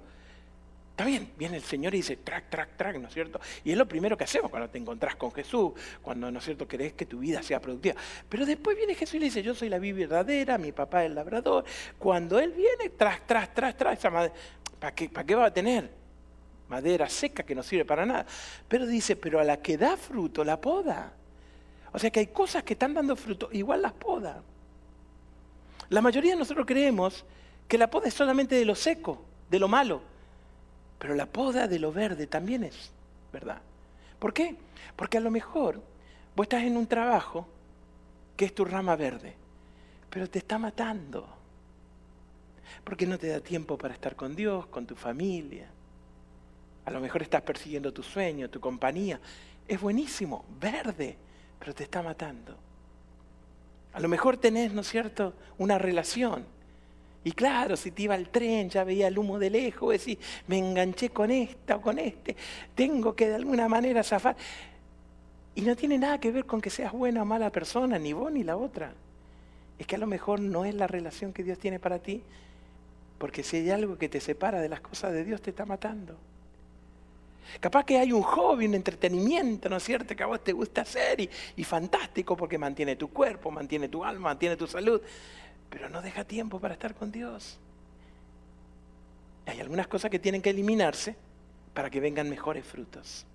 [0.99, 3.39] Está bien, viene el Señor y dice, track, track, track, ¿no es cierto?
[3.63, 6.67] Y es lo primero que hacemos cuando te encontrás con Jesús, cuando, ¿no es cierto?,
[6.67, 7.95] querés que tu vida sea productiva.
[8.27, 11.09] Pero después viene Jesús y le dice, yo soy la vida verdadera, mi papá es
[11.09, 11.63] el labrador.
[11.97, 14.33] Cuando Él viene, tras, tras, tras, tras, esa madera,
[14.77, 15.89] ¿para qué, ¿para qué va a tener?
[16.67, 18.25] Madera seca que no sirve para nada.
[18.67, 21.13] Pero dice, pero a la que da fruto, la poda.
[21.93, 24.43] O sea que hay cosas que están dando fruto, igual las poda.
[25.87, 27.23] La mayoría de nosotros creemos
[27.69, 30.18] que la poda es solamente de lo seco, de lo malo.
[30.99, 32.91] Pero la poda de lo verde también es
[33.31, 33.61] verdad.
[34.19, 34.57] ¿Por qué?
[34.95, 35.81] Porque a lo mejor
[36.35, 37.47] vos estás en un trabajo
[38.35, 39.33] que es tu rama verde,
[40.09, 41.27] pero te está matando.
[42.83, 45.67] Porque no te da tiempo para estar con Dios, con tu familia.
[46.85, 49.19] A lo mejor estás persiguiendo tu sueño, tu compañía.
[49.67, 51.17] Es buenísimo, verde,
[51.59, 52.57] pero te está matando.
[53.93, 56.45] A lo mejor tenés, ¿no es cierto?, una relación.
[57.23, 60.57] Y claro, si te iba el tren, ya veía el humo de lejos, decís, me
[60.57, 62.35] enganché con esta o con este,
[62.73, 64.37] tengo que de alguna manera zafar.
[65.55, 68.31] Y no tiene nada que ver con que seas buena o mala persona, ni vos
[68.31, 68.93] ni la otra.
[69.77, 72.21] Es que a lo mejor no es la relación que Dios tiene para ti,
[73.17, 76.15] porque si hay algo que te separa de las cosas de Dios, te está matando.
[77.59, 80.81] Capaz que hay un hobby, un entretenimiento, ¿no es cierto?, que a vos te gusta
[80.81, 85.01] hacer y, y fantástico porque mantiene tu cuerpo, mantiene tu alma, mantiene tu salud,
[85.69, 87.57] pero no deja tiempo para estar con Dios.
[89.45, 91.15] Hay algunas cosas que tienen que eliminarse
[91.73, 93.25] para que vengan mejores frutos.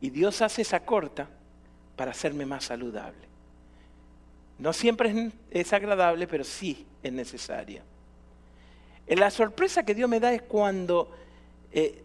[0.00, 1.28] Y Dios hace esa corta
[1.96, 3.26] para hacerme más saludable.
[4.58, 7.82] No siempre es, agradable, pero sí es necesaria.
[9.06, 11.10] La sorpresa que Dios me da es cuando
[11.72, 12.04] eh,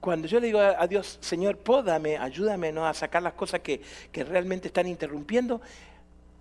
[0.00, 2.86] cuando yo le digo a Dios, Señor, pódame, ayúdame ¿no?
[2.86, 3.80] a sacar las cosas que,
[4.12, 5.60] que realmente están interrumpiendo,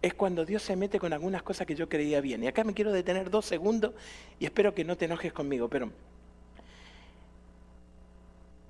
[0.05, 2.43] es cuando Dios se mete con algunas cosas que yo creía bien.
[2.43, 3.95] Y acá me quiero detener dos segundos
[4.39, 5.89] y espero que no te enojes conmigo, pero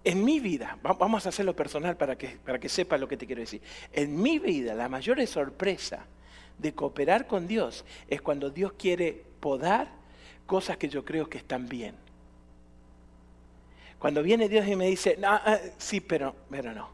[0.06, 3.26] en mi vida, vamos a hacerlo personal para que, para que sepas lo que te
[3.26, 3.62] quiero decir.
[3.92, 6.06] En mi vida, la mayor sorpresa
[6.58, 9.90] de cooperar con Dios es cuando Dios quiere podar
[10.46, 11.96] cosas que yo creo que están bien.
[14.00, 16.88] Cuando viene Dios y me dice, no, ah, sí, pero, pero no.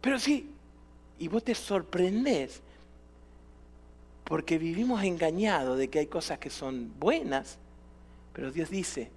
[0.00, 0.48] Pero sí,
[1.18, 2.62] y vos te sorprendés
[4.26, 7.58] porque vivimos engañados de que hay cosas que son buenas,
[8.32, 9.10] pero Dios dice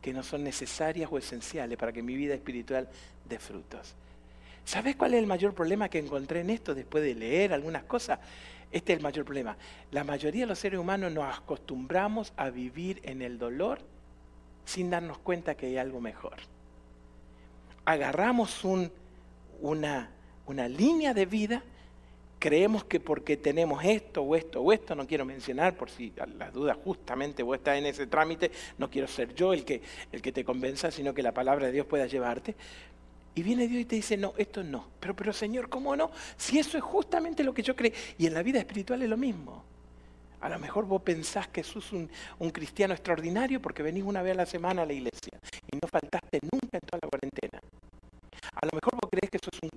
[0.00, 2.88] que no son necesarias o esenciales para que mi vida espiritual
[3.28, 3.94] dé frutos.
[4.64, 8.20] ¿Sabes cuál es el mayor problema que encontré en esto después de leer algunas cosas?
[8.72, 9.56] Este es el mayor problema.
[9.90, 13.80] La mayoría de los seres humanos nos acostumbramos a vivir en el dolor
[14.64, 16.36] sin darnos cuenta que hay algo mejor.
[17.84, 18.64] Agarramos
[19.60, 20.10] una,
[20.46, 21.62] una línea de vida,
[22.38, 26.52] creemos que porque tenemos esto o esto o esto, no quiero mencionar por si las
[26.52, 30.32] dudas justamente vos estás en ese trámite, no quiero ser yo el que, el que
[30.32, 32.54] te convenza, sino que la palabra de Dios pueda llevarte.
[33.34, 34.88] Y viene Dios y te dice, no, esto no.
[34.98, 36.10] Pero, pero Señor, ¿cómo no?
[36.36, 37.92] Si eso es justamente lo que yo creo.
[38.18, 39.62] Y en la vida espiritual es lo mismo.
[40.40, 44.34] A lo mejor vos pensás que sos un, un, cristiano extraordinario porque venís una vez
[44.34, 45.38] a la semana a la iglesia
[45.70, 47.60] y no faltaste nunca en toda la cuarentena.
[48.54, 49.70] A lo mejor vos crees que sos un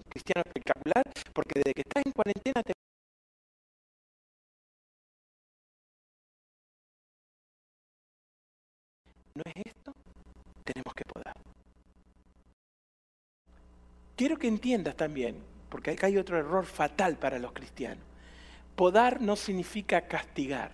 [14.21, 15.35] Quiero que entiendas también,
[15.67, 18.03] porque acá hay otro error fatal para los cristianos.
[18.75, 20.69] Podar no significa castigar.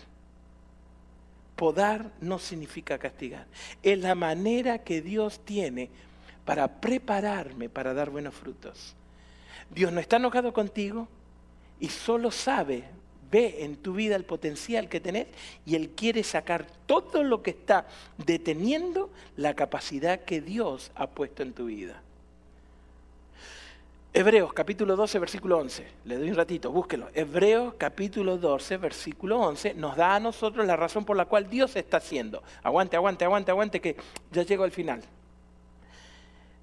[1.56, 3.48] Podar no significa castigar.
[3.82, 5.90] Es la manera que Dios tiene
[6.44, 8.98] para prepararme para dar buenos frutos.
[9.74, 11.08] Dios no está enojado contigo
[11.80, 12.84] y solo sabe,
[13.32, 15.28] ve en tu vida el potencial que tenés
[15.66, 21.44] y Él quiere sacar todo lo que está deteniendo la capacidad que Dios ha puesto
[21.44, 22.04] en tu vida.
[24.18, 25.88] Hebreos capítulo 12, versículo 11.
[26.06, 27.08] Le doy un ratito, búsquelo.
[27.14, 31.76] Hebreos capítulo 12, versículo 11 nos da a nosotros la razón por la cual Dios
[31.76, 32.42] está haciendo.
[32.64, 33.96] Aguante, aguante, aguante, aguante, que
[34.32, 35.04] ya llego al final.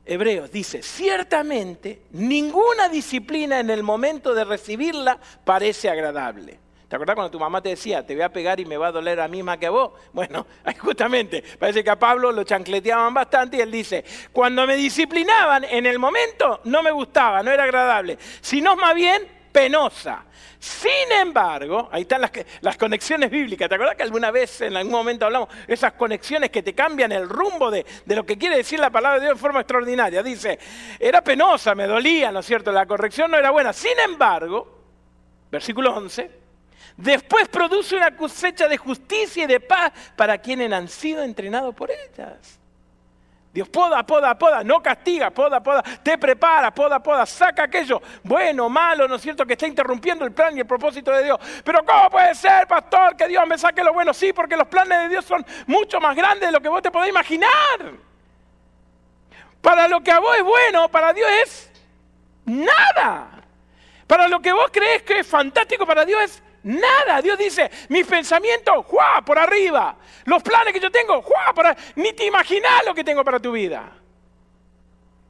[0.04, 7.30] Hebreos dice, ciertamente ninguna disciplina en el momento de recibirla parece agradable ¿Te acuerdas cuando
[7.30, 9.42] tu mamá te decía, te voy a pegar y me va a doler a mí
[9.42, 9.92] más que a vos?
[10.12, 10.46] Bueno,
[10.78, 15.86] justamente, parece que a Pablo lo chancleteaban bastante y él dice, cuando me disciplinaban en
[15.86, 20.24] el momento no me gustaba, no era agradable, sino más bien penosa.
[20.58, 22.22] Sin embargo, ahí están
[22.60, 23.68] las, conexiones bíblicas.
[23.68, 27.12] ¿Te acuerdas que alguna vez en algún momento hablamos de esas conexiones que te cambian
[27.12, 30.22] el rumbo de, de, lo que quiere decir la palabra de Dios en forma extraordinaria?
[30.22, 30.58] Dice,
[30.98, 32.72] era penosa, me dolía, ¿no es cierto?
[32.72, 33.72] La corrección no era buena.
[33.74, 34.74] Sin embargo,
[35.50, 36.43] versículo 11,
[36.96, 41.90] Después produce una cosecha de justicia y de paz para quienes han sido entrenados por
[41.90, 42.60] ellas.
[43.54, 48.68] Dios poda, poda, poda, no castiga, poda, poda, te prepara, poda, poda, saca aquello bueno,
[48.68, 51.38] malo, ¿no es cierto?, que está interrumpiendo el plan y el propósito de Dios.
[51.64, 54.12] Pero ¿cómo puede ser, pastor, que Dios me saque lo bueno?
[54.12, 56.90] Sí, porque los planes de Dios son mucho más grandes de lo que vos te
[56.90, 57.52] podés imaginar.
[59.60, 61.70] Para lo que a vos es bueno, para Dios es
[62.44, 63.30] nada.
[64.08, 67.20] Para lo que vos crees que es fantástico, para Dios es Nada.
[67.22, 69.22] Dios dice, mis pensamientos, ¡juá!
[69.24, 69.96] por arriba.
[70.24, 71.52] Los planes que yo tengo, ¡juá!
[71.54, 71.82] por arriba.
[71.96, 73.92] Ni te imaginas lo que tengo para tu vida.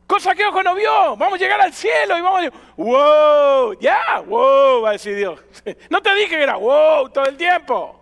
[0.06, 1.16] Cosa que ojo no vio.
[1.16, 5.16] Vamos a llegar al cielo y vamos a decir, wow, ya, wow, va a decir
[5.16, 5.40] Dios.
[5.90, 8.00] No te dije que era wow todo el tiempo.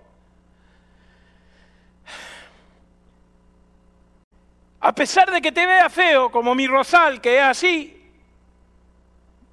[4.80, 8.10] A pesar de que te vea feo, como mi rosal, que es así,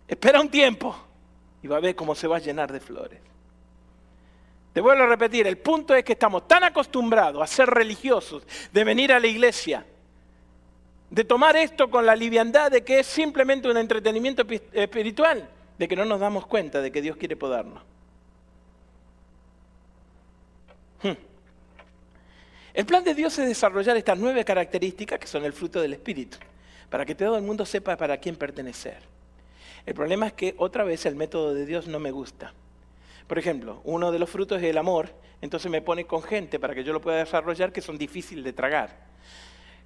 [0.07, 0.95] espera un tiempo
[1.61, 3.21] y va a ver cómo se va a llenar de flores.
[4.73, 8.84] Te vuelvo a repetir, el punto es que estamos tan acostumbrados a ser religiosos, de
[8.84, 9.86] venir a la iglesia,
[11.10, 15.95] de tomar esto con la liviandad de que es simplemente un entretenimiento espiritual, de que
[15.95, 17.82] no nos damos cuenta de que Dios quiere podarnos.
[21.01, 21.17] Hmm.
[22.73, 26.38] El plan de Dios es desarrollar estas nueve características que son el fruto del Espíritu,
[26.91, 29.01] para que todo el mundo sepa para quién pertenecer.
[29.86, 32.53] El problema es que otra vez el método de Dios no me gusta.
[33.29, 36.73] Por ejemplo, uno de los frutos es el amor, entonces me pone con gente para
[36.73, 39.07] que yo lo pueda desarrollar que son difíciles de tragar.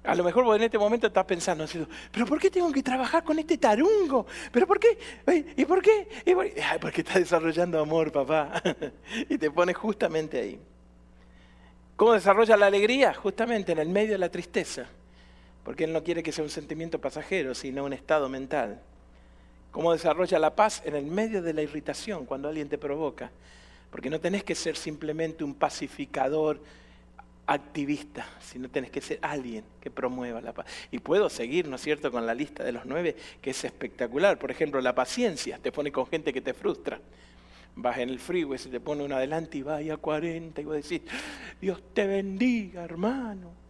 [0.02, 1.66] A lo mejor vos en este momento estás pensando,
[2.10, 4.24] pero ¿por qué tengo que trabajar con este tarungo?
[4.50, 4.96] ¿Pero por qué?
[5.58, 6.08] ¿Y por qué?
[6.26, 8.62] Ay, porque está desarrollando amor, papá.
[9.28, 10.58] y te pone justamente ahí.
[11.96, 13.12] ¿Cómo desarrolla la alegría?
[13.12, 14.86] Justamente en el medio de la tristeza.
[15.62, 18.80] Porque Él no quiere que sea un sentimiento pasajero, sino un estado mental.
[19.74, 23.32] ¿Cómo desarrolla la paz en el medio de la irritación cuando alguien te provoca?
[23.90, 26.60] Porque no tenés que ser simplemente un pacificador
[27.44, 30.66] activista, sino tenés que ser alguien que promueva la paz.
[30.92, 34.38] Y puedo seguir, ¿no es cierto?, con la lista de los nueve, que es espectacular.
[34.38, 37.00] Por ejemplo, la paciencia, te pone con gente que te frustra.
[37.74, 40.76] Vas en el freeway, se te pone uno adelante y va a 40 y vos
[40.76, 41.00] decís,
[41.60, 43.63] Dios te bendiga, hermano.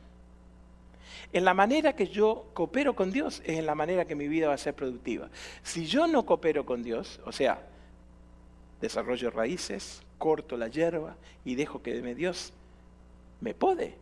[1.32, 4.48] En la manera que yo coopero con Dios es en la manera que mi vida
[4.48, 5.28] va a ser productiva.
[5.62, 7.66] Si yo no coopero con Dios, o sea,
[8.80, 12.52] desarrollo raíces, corto la hierba y dejo que de Dios
[13.40, 13.94] me pode,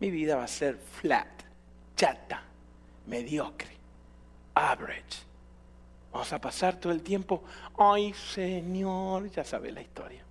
[0.00, 1.28] mi vida va a ser flat,
[1.96, 2.42] chata,
[3.06, 3.70] mediocre,
[4.54, 5.22] average.
[6.12, 7.42] Vamos a pasar todo el tiempo,
[7.78, 10.22] ay Señor, ya sabe la historia.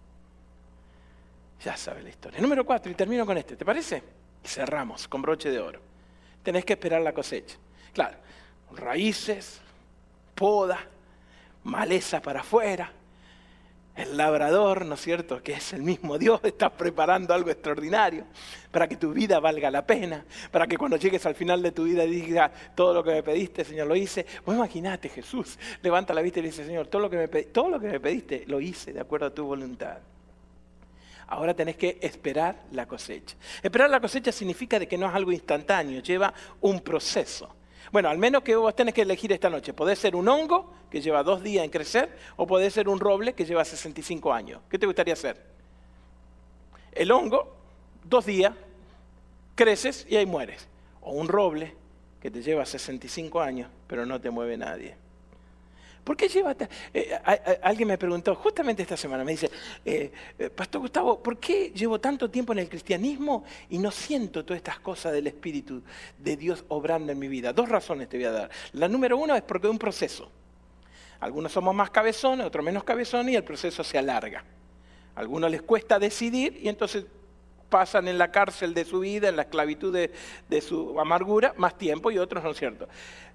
[1.64, 2.42] Ya sabe la historia.
[2.42, 4.04] Número cuatro, y termino con este, ¿te parece?
[4.44, 5.91] cerramos con broche de oro
[6.44, 7.58] tenés que esperar la cosecha.
[7.94, 8.18] Claro,
[8.76, 9.62] raíces,
[10.36, 10.80] poda,
[11.64, 12.92] maleza para afuera.
[13.94, 15.44] El labrador, ¿no es cierto?
[15.44, 18.26] Que es el mismo Dios, está preparando algo extraordinario
[18.72, 21.84] para que tu vida valga la pena, para que cuando llegues al final de tu
[21.84, 24.26] vida digas, todo lo que me pediste, Señor, lo hice.
[24.46, 27.70] Vos imaginate, Jesús levanta la vista y le dice, Señor, todo lo, que me todo
[27.70, 29.98] lo que me pediste, lo hice de acuerdo a tu voluntad.
[31.32, 33.38] Ahora tenés que esperar la cosecha.
[33.64, 37.56] Esperar la cosecha significa de que no es algo instantáneo, lleva un proceso.
[37.90, 39.72] Bueno, al menos que vos tenés que elegir esta noche.
[39.72, 43.32] Podés ser un hongo que lleva dos días en crecer o podés ser un roble
[43.32, 44.62] que lleva 65 años.
[44.70, 45.42] ¿Qué te gustaría hacer?
[46.92, 47.56] El hongo,
[48.04, 48.54] dos días,
[49.56, 50.68] creces y ahí mueres.
[51.00, 51.74] O un roble
[52.22, 54.98] que te lleva 65 años, pero no te mueve nadie.
[56.04, 56.56] ¿Por qué lleva.?
[56.94, 57.18] Eh,
[57.62, 59.52] alguien me preguntó justamente esta semana, me dice,
[59.86, 64.44] eh, eh, Pastor Gustavo, ¿por qué llevo tanto tiempo en el cristianismo y no siento
[64.44, 65.84] todas estas cosas del Espíritu
[66.18, 67.54] de Dios obrando en mi vida?
[67.54, 68.50] Dos razones te voy a dar.
[68.74, 70.32] La número uno es porque es un proceso.
[71.20, 74.44] Algunos somos más cabezones, otros menos cabezones y el proceso se alarga.
[75.16, 77.06] A algunos les cuesta decidir y entonces
[77.70, 80.12] pasan en la cárcel de su vida, en la esclavitud de,
[80.50, 82.88] de su amargura, más tiempo y otros no es cierto.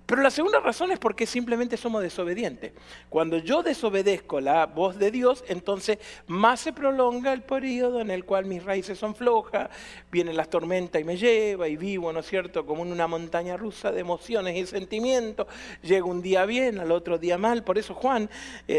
[0.06, 2.72] Pero la segunda razón es porque simplemente somos desobedientes.
[3.08, 8.24] Cuando yo desobedezco la voz de Dios, entonces más se prolonga el periodo en el
[8.24, 9.68] cual mis raíces son flojas,
[10.12, 13.56] vienen las tormentas y me lleva y vivo, ¿no es cierto?, como en una montaña
[13.56, 15.48] rusa de emociones y sentimientos.
[15.82, 17.64] Llega un día bien, al otro día mal.
[17.64, 18.30] Por eso Juan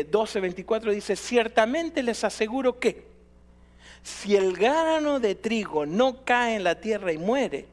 [0.09, 3.05] 12, eh, 24 dice, ciertamente les aseguro que
[4.01, 7.65] si el grano de trigo no cae en la tierra y muere,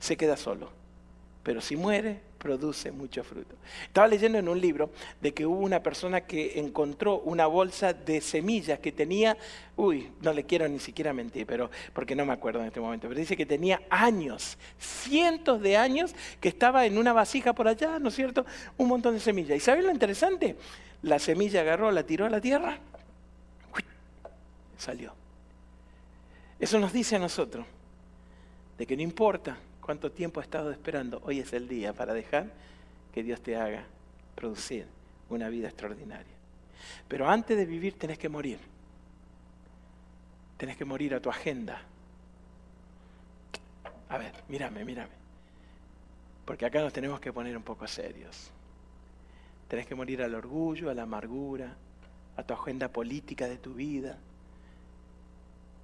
[0.00, 0.70] se queda solo.
[1.42, 3.56] Pero si muere, produce mucho fruto.
[3.82, 8.20] Estaba leyendo en un libro de que hubo una persona que encontró una bolsa de
[8.20, 9.36] semillas que tenía,
[9.76, 13.08] uy, no le quiero ni siquiera mentir, pero porque no me acuerdo en este momento,
[13.08, 17.98] pero dice que tenía años, cientos de años que estaba en una vasija por allá,
[17.98, 18.46] ¿no es cierto?
[18.76, 19.56] Un montón de semillas.
[19.56, 20.56] ¿Y sabes lo interesante?
[21.02, 22.78] La semilla agarró, la tiró a la tierra,
[24.78, 25.12] salió.
[26.58, 27.66] Eso nos dice a nosotros
[28.76, 32.52] de que no importa cuánto tiempo has estado esperando, hoy es el día para dejar
[33.10, 33.84] que Dios te haga
[34.34, 34.84] producir
[35.30, 36.34] una vida extraordinaria.
[37.08, 38.58] Pero antes de vivir tenés que morir.
[40.58, 41.80] Tenés que morir a tu agenda.
[44.10, 45.14] A ver, mírame, mírame.
[46.44, 48.50] Porque acá nos tenemos que poner un poco serios.
[49.68, 51.74] Tenés que morir al orgullo, a la amargura,
[52.36, 54.18] a tu agenda política de tu vida.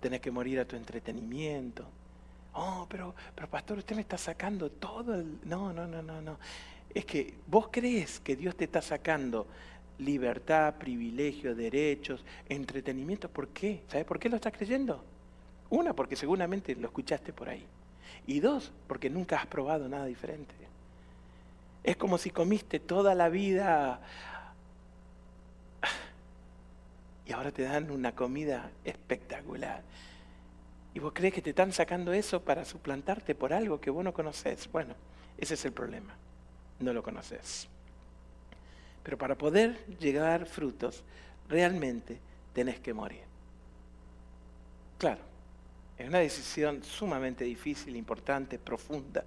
[0.03, 1.87] Tenés que morir a tu entretenimiento,
[2.55, 5.39] oh, pero, pero pastor, usted me está sacando todo el...
[5.45, 6.39] No, no, no, no, no.
[6.93, 9.47] Es que vos crees que Dios te está sacando
[9.99, 13.29] libertad, privilegio, derechos, entretenimiento.
[13.29, 13.83] ¿Por qué?
[13.89, 15.05] ¿Sabes por qué lo estás creyendo?
[15.71, 17.67] Una, porque seguramente lo escuchaste por ahí.
[18.27, 20.55] Y dos, porque nunca has probado nada diferente.
[21.83, 24.01] Es como si comiste toda la vida
[27.27, 29.83] y ahora te dan una comida espectacular.
[30.95, 34.15] Y vos crees que te están sacando eso para suplantarte por algo que vos no
[34.15, 34.71] conoces.
[34.71, 34.95] Bueno,
[35.37, 36.15] ese es el problema.
[36.79, 37.69] No lo conoces.
[39.03, 41.03] Pero para poder llegar frutos,
[41.49, 42.21] realmente
[42.53, 43.23] tenés que morir.
[44.97, 45.21] Claro,
[45.99, 49.25] es una decisión sumamente difícil, importante, profunda.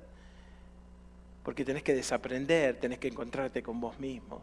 [1.43, 4.41] Porque tenés que desaprender, tenés que encontrarte con vos mismo.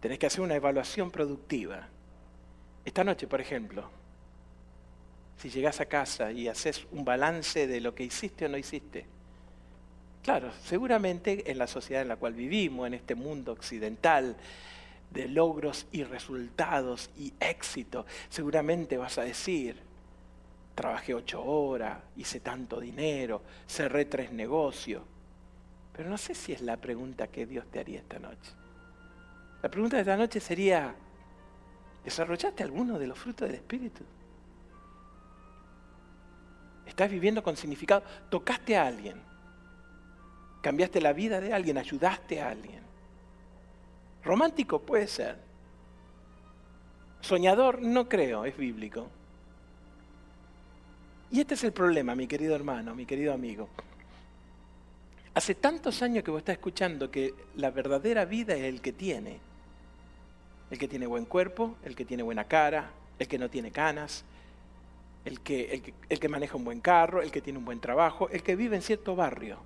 [0.00, 1.88] Tenés que hacer una evaluación productiva.
[2.84, 3.90] Esta noche, por ejemplo,
[5.38, 9.06] si llegás a casa y haces un balance de lo que hiciste o no hiciste,
[10.22, 14.36] claro, seguramente en la sociedad en la cual vivimos, en este mundo occidental,
[15.10, 19.76] de logros y resultados y éxito, seguramente vas a decir,
[20.74, 25.02] trabajé ocho horas, hice tanto dinero, cerré tres negocios.
[25.92, 28.52] Pero no sé si es la pregunta que Dios te haría esta noche.
[29.62, 30.94] La pregunta de esta noche sería,
[32.04, 34.04] ¿desarrollaste alguno de los frutos del Espíritu?
[36.86, 38.02] ¿Estás viviendo con significado?
[38.30, 39.20] ¿Tocaste a alguien?
[40.62, 41.78] ¿Cambiaste la vida de alguien?
[41.78, 42.80] ¿Ayudaste a alguien?
[44.24, 45.36] Romántico puede ser.
[47.20, 49.08] Soñador no creo, es bíblico.
[51.30, 53.68] Y este es el problema, mi querido hermano, mi querido amigo.
[55.34, 59.38] Hace tantos años que vos estás escuchando que la verdadera vida es el que tiene.
[60.70, 64.24] El que tiene buen cuerpo, el que tiene buena cara, el que no tiene canas,
[65.26, 68.44] el que, el que, maneja un buen carro, el que tiene un buen trabajo, el
[68.44, 69.58] que vive en cierto barrio.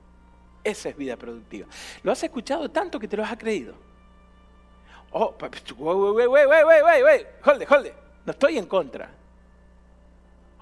[0.65, 1.69] Esa es vida productiva.
[2.03, 3.75] Lo has escuchado tanto que te lo has creído.
[5.13, 5.37] Oh,
[5.79, 7.95] wey, wey, wey, wey, holde, holde.
[8.25, 9.11] No estoy en contra.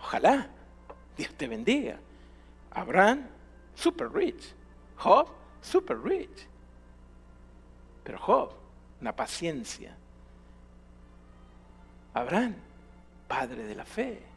[0.00, 0.50] Ojalá.
[1.16, 2.00] Dios te bendiga.
[2.72, 3.24] Abraham,
[3.76, 4.52] super rich.
[4.96, 5.28] Job,
[5.60, 6.48] super rich.
[8.02, 8.52] Pero Job,
[9.00, 9.96] una paciencia.
[12.14, 12.56] Abraham,
[13.28, 14.27] padre de la fe.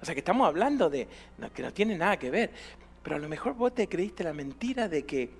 [0.00, 1.06] O sea que estamos hablando de
[1.54, 2.50] que no tiene nada que ver.
[3.02, 5.30] Pero a lo mejor vos te creíste la mentira de que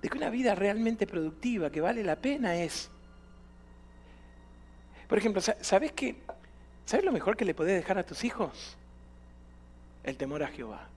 [0.00, 2.90] de que una vida realmente productiva, que vale la pena, es...
[5.08, 6.16] Por ejemplo, ¿sabes qué?
[6.84, 8.76] ¿Sabes lo mejor que le podés dejar a tus hijos?
[10.04, 10.88] El temor a Jehová.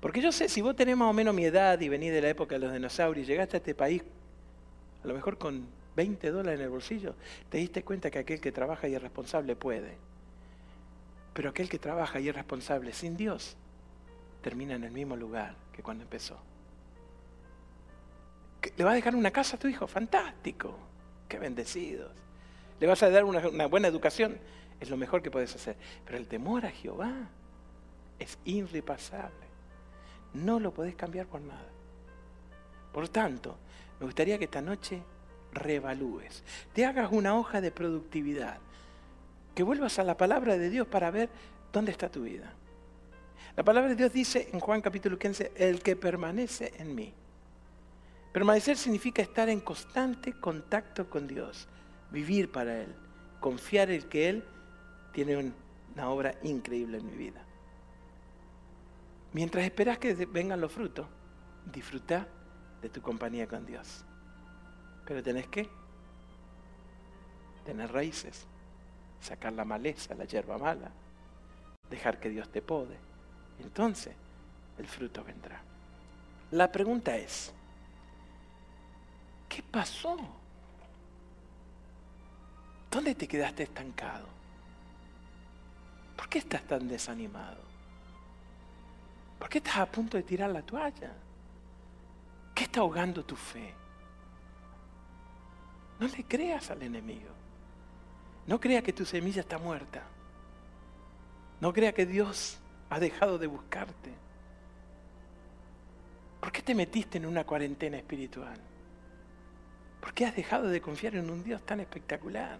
[0.00, 2.28] Porque yo sé, si vos tenés más o menos mi edad y venís de la
[2.28, 4.02] época de los dinosaurios y llegaste a este país,
[5.04, 5.66] a lo mejor con
[5.96, 7.14] 20 dólares en el bolsillo,
[7.50, 9.96] te diste cuenta que aquel que trabaja y es responsable puede.
[11.38, 13.56] Pero aquel que trabaja y es responsable sin Dios
[14.42, 16.36] termina en el mismo lugar que cuando empezó.
[18.76, 19.86] ¿Le vas a dejar una casa a tu hijo?
[19.86, 20.76] Fantástico.
[21.28, 22.10] Qué bendecidos.
[22.80, 24.36] ¿Le vas a dar una, buena educación?
[24.80, 25.76] Es lo mejor que puedes hacer.
[26.04, 27.28] Pero el temor a Jehová
[28.18, 29.46] es irrepasable.
[30.34, 31.70] No lo podés cambiar por nada.
[32.92, 33.56] Por tanto,
[34.00, 35.04] me gustaría que esta noche
[35.52, 38.58] reevalúes, te hagas una hoja de productividad,
[39.58, 41.28] que vuelvas a la palabra de Dios para ver
[41.72, 42.54] dónde está tu vida.
[43.56, 47.12] La palabra de Dios dice en Juan capítulo 15, el que permanece en mí
[48.32, 51.66] Permanecer significa estar en constante contacto con Dios,
[52.12, 52.94] vivir para Él,
[53.40, 54.44] confiar en que Él
[55.12, 55.52] tiene
[55.92, 57.44] una obra increíble en mi vida.
[59.32, 61.08] Mientras esperas que vengan los frutos,
[61.72, 62.28] disfruta
[62.80, 64.04] de tu compañía con Dios.
[65.04, 65.68] Pero tenés que
[67.64, 68.46] tener raíces,
[69.20, 70.90] sacar la maleza, la hierba mala,
[71.90, 72.96] dejar que Dios te pode.
[73.60, 74.14] Entonces
[74.78, 75.60] el fruto vendrá.
[76.52, 77.52] La pregunta es,
[79.48, 80.16] ¿Qué pasó?
[82.90, 84.26] ¿Dónde te quedaste estancado?
[86.16, 87.60] ¿Por qué estás tan desanimado?
[89.38, 91.12] ¿Por qué estás a punto de tirar la toalla?
[92.54, 93.72] ¿Qué está ahogando tu fe?
[96.00, 97.30] No le creas al enemigo.
[98.48, 100.02] No crea que tu semilla está muerta.
[101.60, 104.10] No crea que Dios ha dejado de buscarte.
[106.40, 108.58] ¿Por qué te metiste en una cuarentena espiritual?
[110.00, 112.58] ¿Por qué has dejado de confiar en un Dios tan espectacular?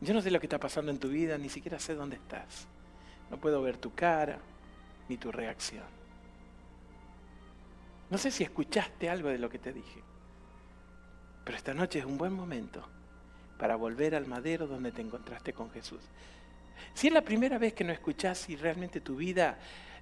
[0.00, 2.66] Yo no sé lo que está pasando en tu vida, ni siquiera sé dónde estás.
[3.30, 4.40] No puedo ver tu cara
[5.08, 5.84] ni tu reacción.
[8.10, 10.02] No sé si escuchaste algo de lo que te dije,
[11.44, 12.84] pero esta noche es un buen momento
[13.60, 16.00] para volver al madero donde te encontraste con Jesús.
[16.94, 19.58] Si es la primera vez que no escuchás y realmente tu vida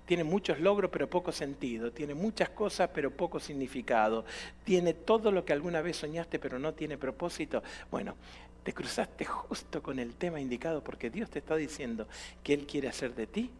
[0.06, 4.24] tiene muchos logros pero poco sentido, tiene muchas cosas pero poco significado,
[4.62, 7.60] tiene todo lo que alguna vez soñaste pero no tiene propósito.
[7.90, 8.14] Bueno,
[8.62, 12.06] te cruzaste justo con el tema indicado porque Dios te está diciendo
[12.44, 13.50] que Él quiere hacer de ti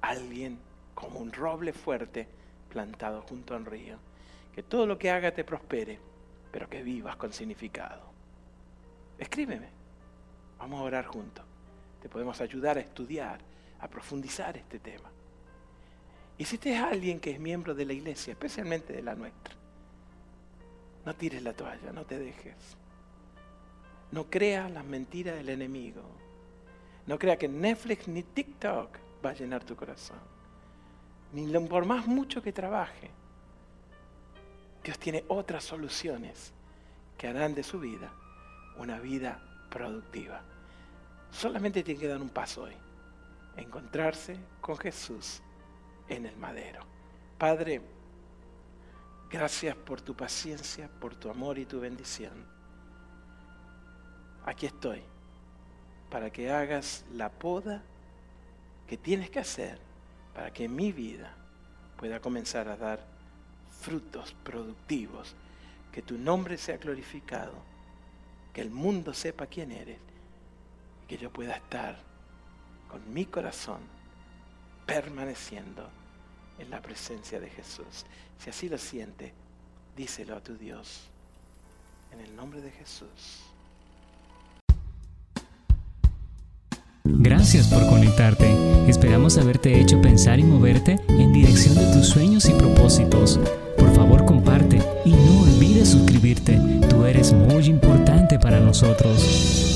[0.00, 0.58] alguien
[0.94, 2.26] como un roble fuerte
[2.70, 3.98] plantado junto a un río.
[4.54, 5.98] Que todo lo que haga te prospere,
[6.50, 8.11] pero que vivas con significado.
[9.18, 9.68] Escríbeme.
[10.58, 11.44] Vamos a orar juntos.
[12.00, 13.40] Te podemos ayudar a estudiar,
[13.80, 15.10] a profundizar este tema.
[16.38, 19.54] Y si te es alguien que es miembro de la iglesia, especialmente de la nuestra,
[21.04, 22.54] no tires la toalla, no te dejes.
[24.12, 26.02] No creas las mentiras del enemigo.
[27.06, 30.20] No creas que Netflix ni TikTok va a llenar tu corazón.
[31.32, 33.10] Ni por más mucho que trabaje.
[34.84, 36.52] Dios tiene otras soluciones
[37.16, 38.12] que harán de su vida
[38.76, 40.42] una vida productiva.
[41.30, 42.74] Solamente tiene que dar un paso hoy.
[43.56, 45.42] Encontrarse con Jesús
[46.08, 46.80] en el madero.
[47.38, 47.80] Padre,
[49.30, 52.46] gracias por tu paciencia, por tu amor y tu bendición.
[54.44, 55.02] Aquí estoy
[56.10, 57.82] para que hagas la poda
[58.86, 59.78] que tienes que hacer
[60.34, 61.34] para que mi vida
[61.96, 63.04] pueda comenzar a dar
[63.70, 65.34] frutos productivos,
[65.90, 67.52] que tu nombre sea glorificado,
[68.52, 69.98] que el mundo sepa quién eres
[71.04, 71.96] y que yo pueda estar
[72.88, 73.80] con mi corazón
[74.86, 75.88] permaneciendo
[76.58, 78.04] en la presencia de Jesús.
[78.38, 79.32] Si así lo siente,
[79.96, 81.08] díselo a tu Dios.
[82.12, 83.42] En el nombre de Jesús.
[87.04, 88.54] Gracias por conectarte.
[88.86, 93.40] Esperamos haberte hecho pensar y moverte en dirección de tus sueños y propósitos.
[93.78, 96.60] Por favor, comparte y no olvides suscribirte.
[96.90, 97.91] Tú eres muy importante
[98.52, 99.71] para nosotros.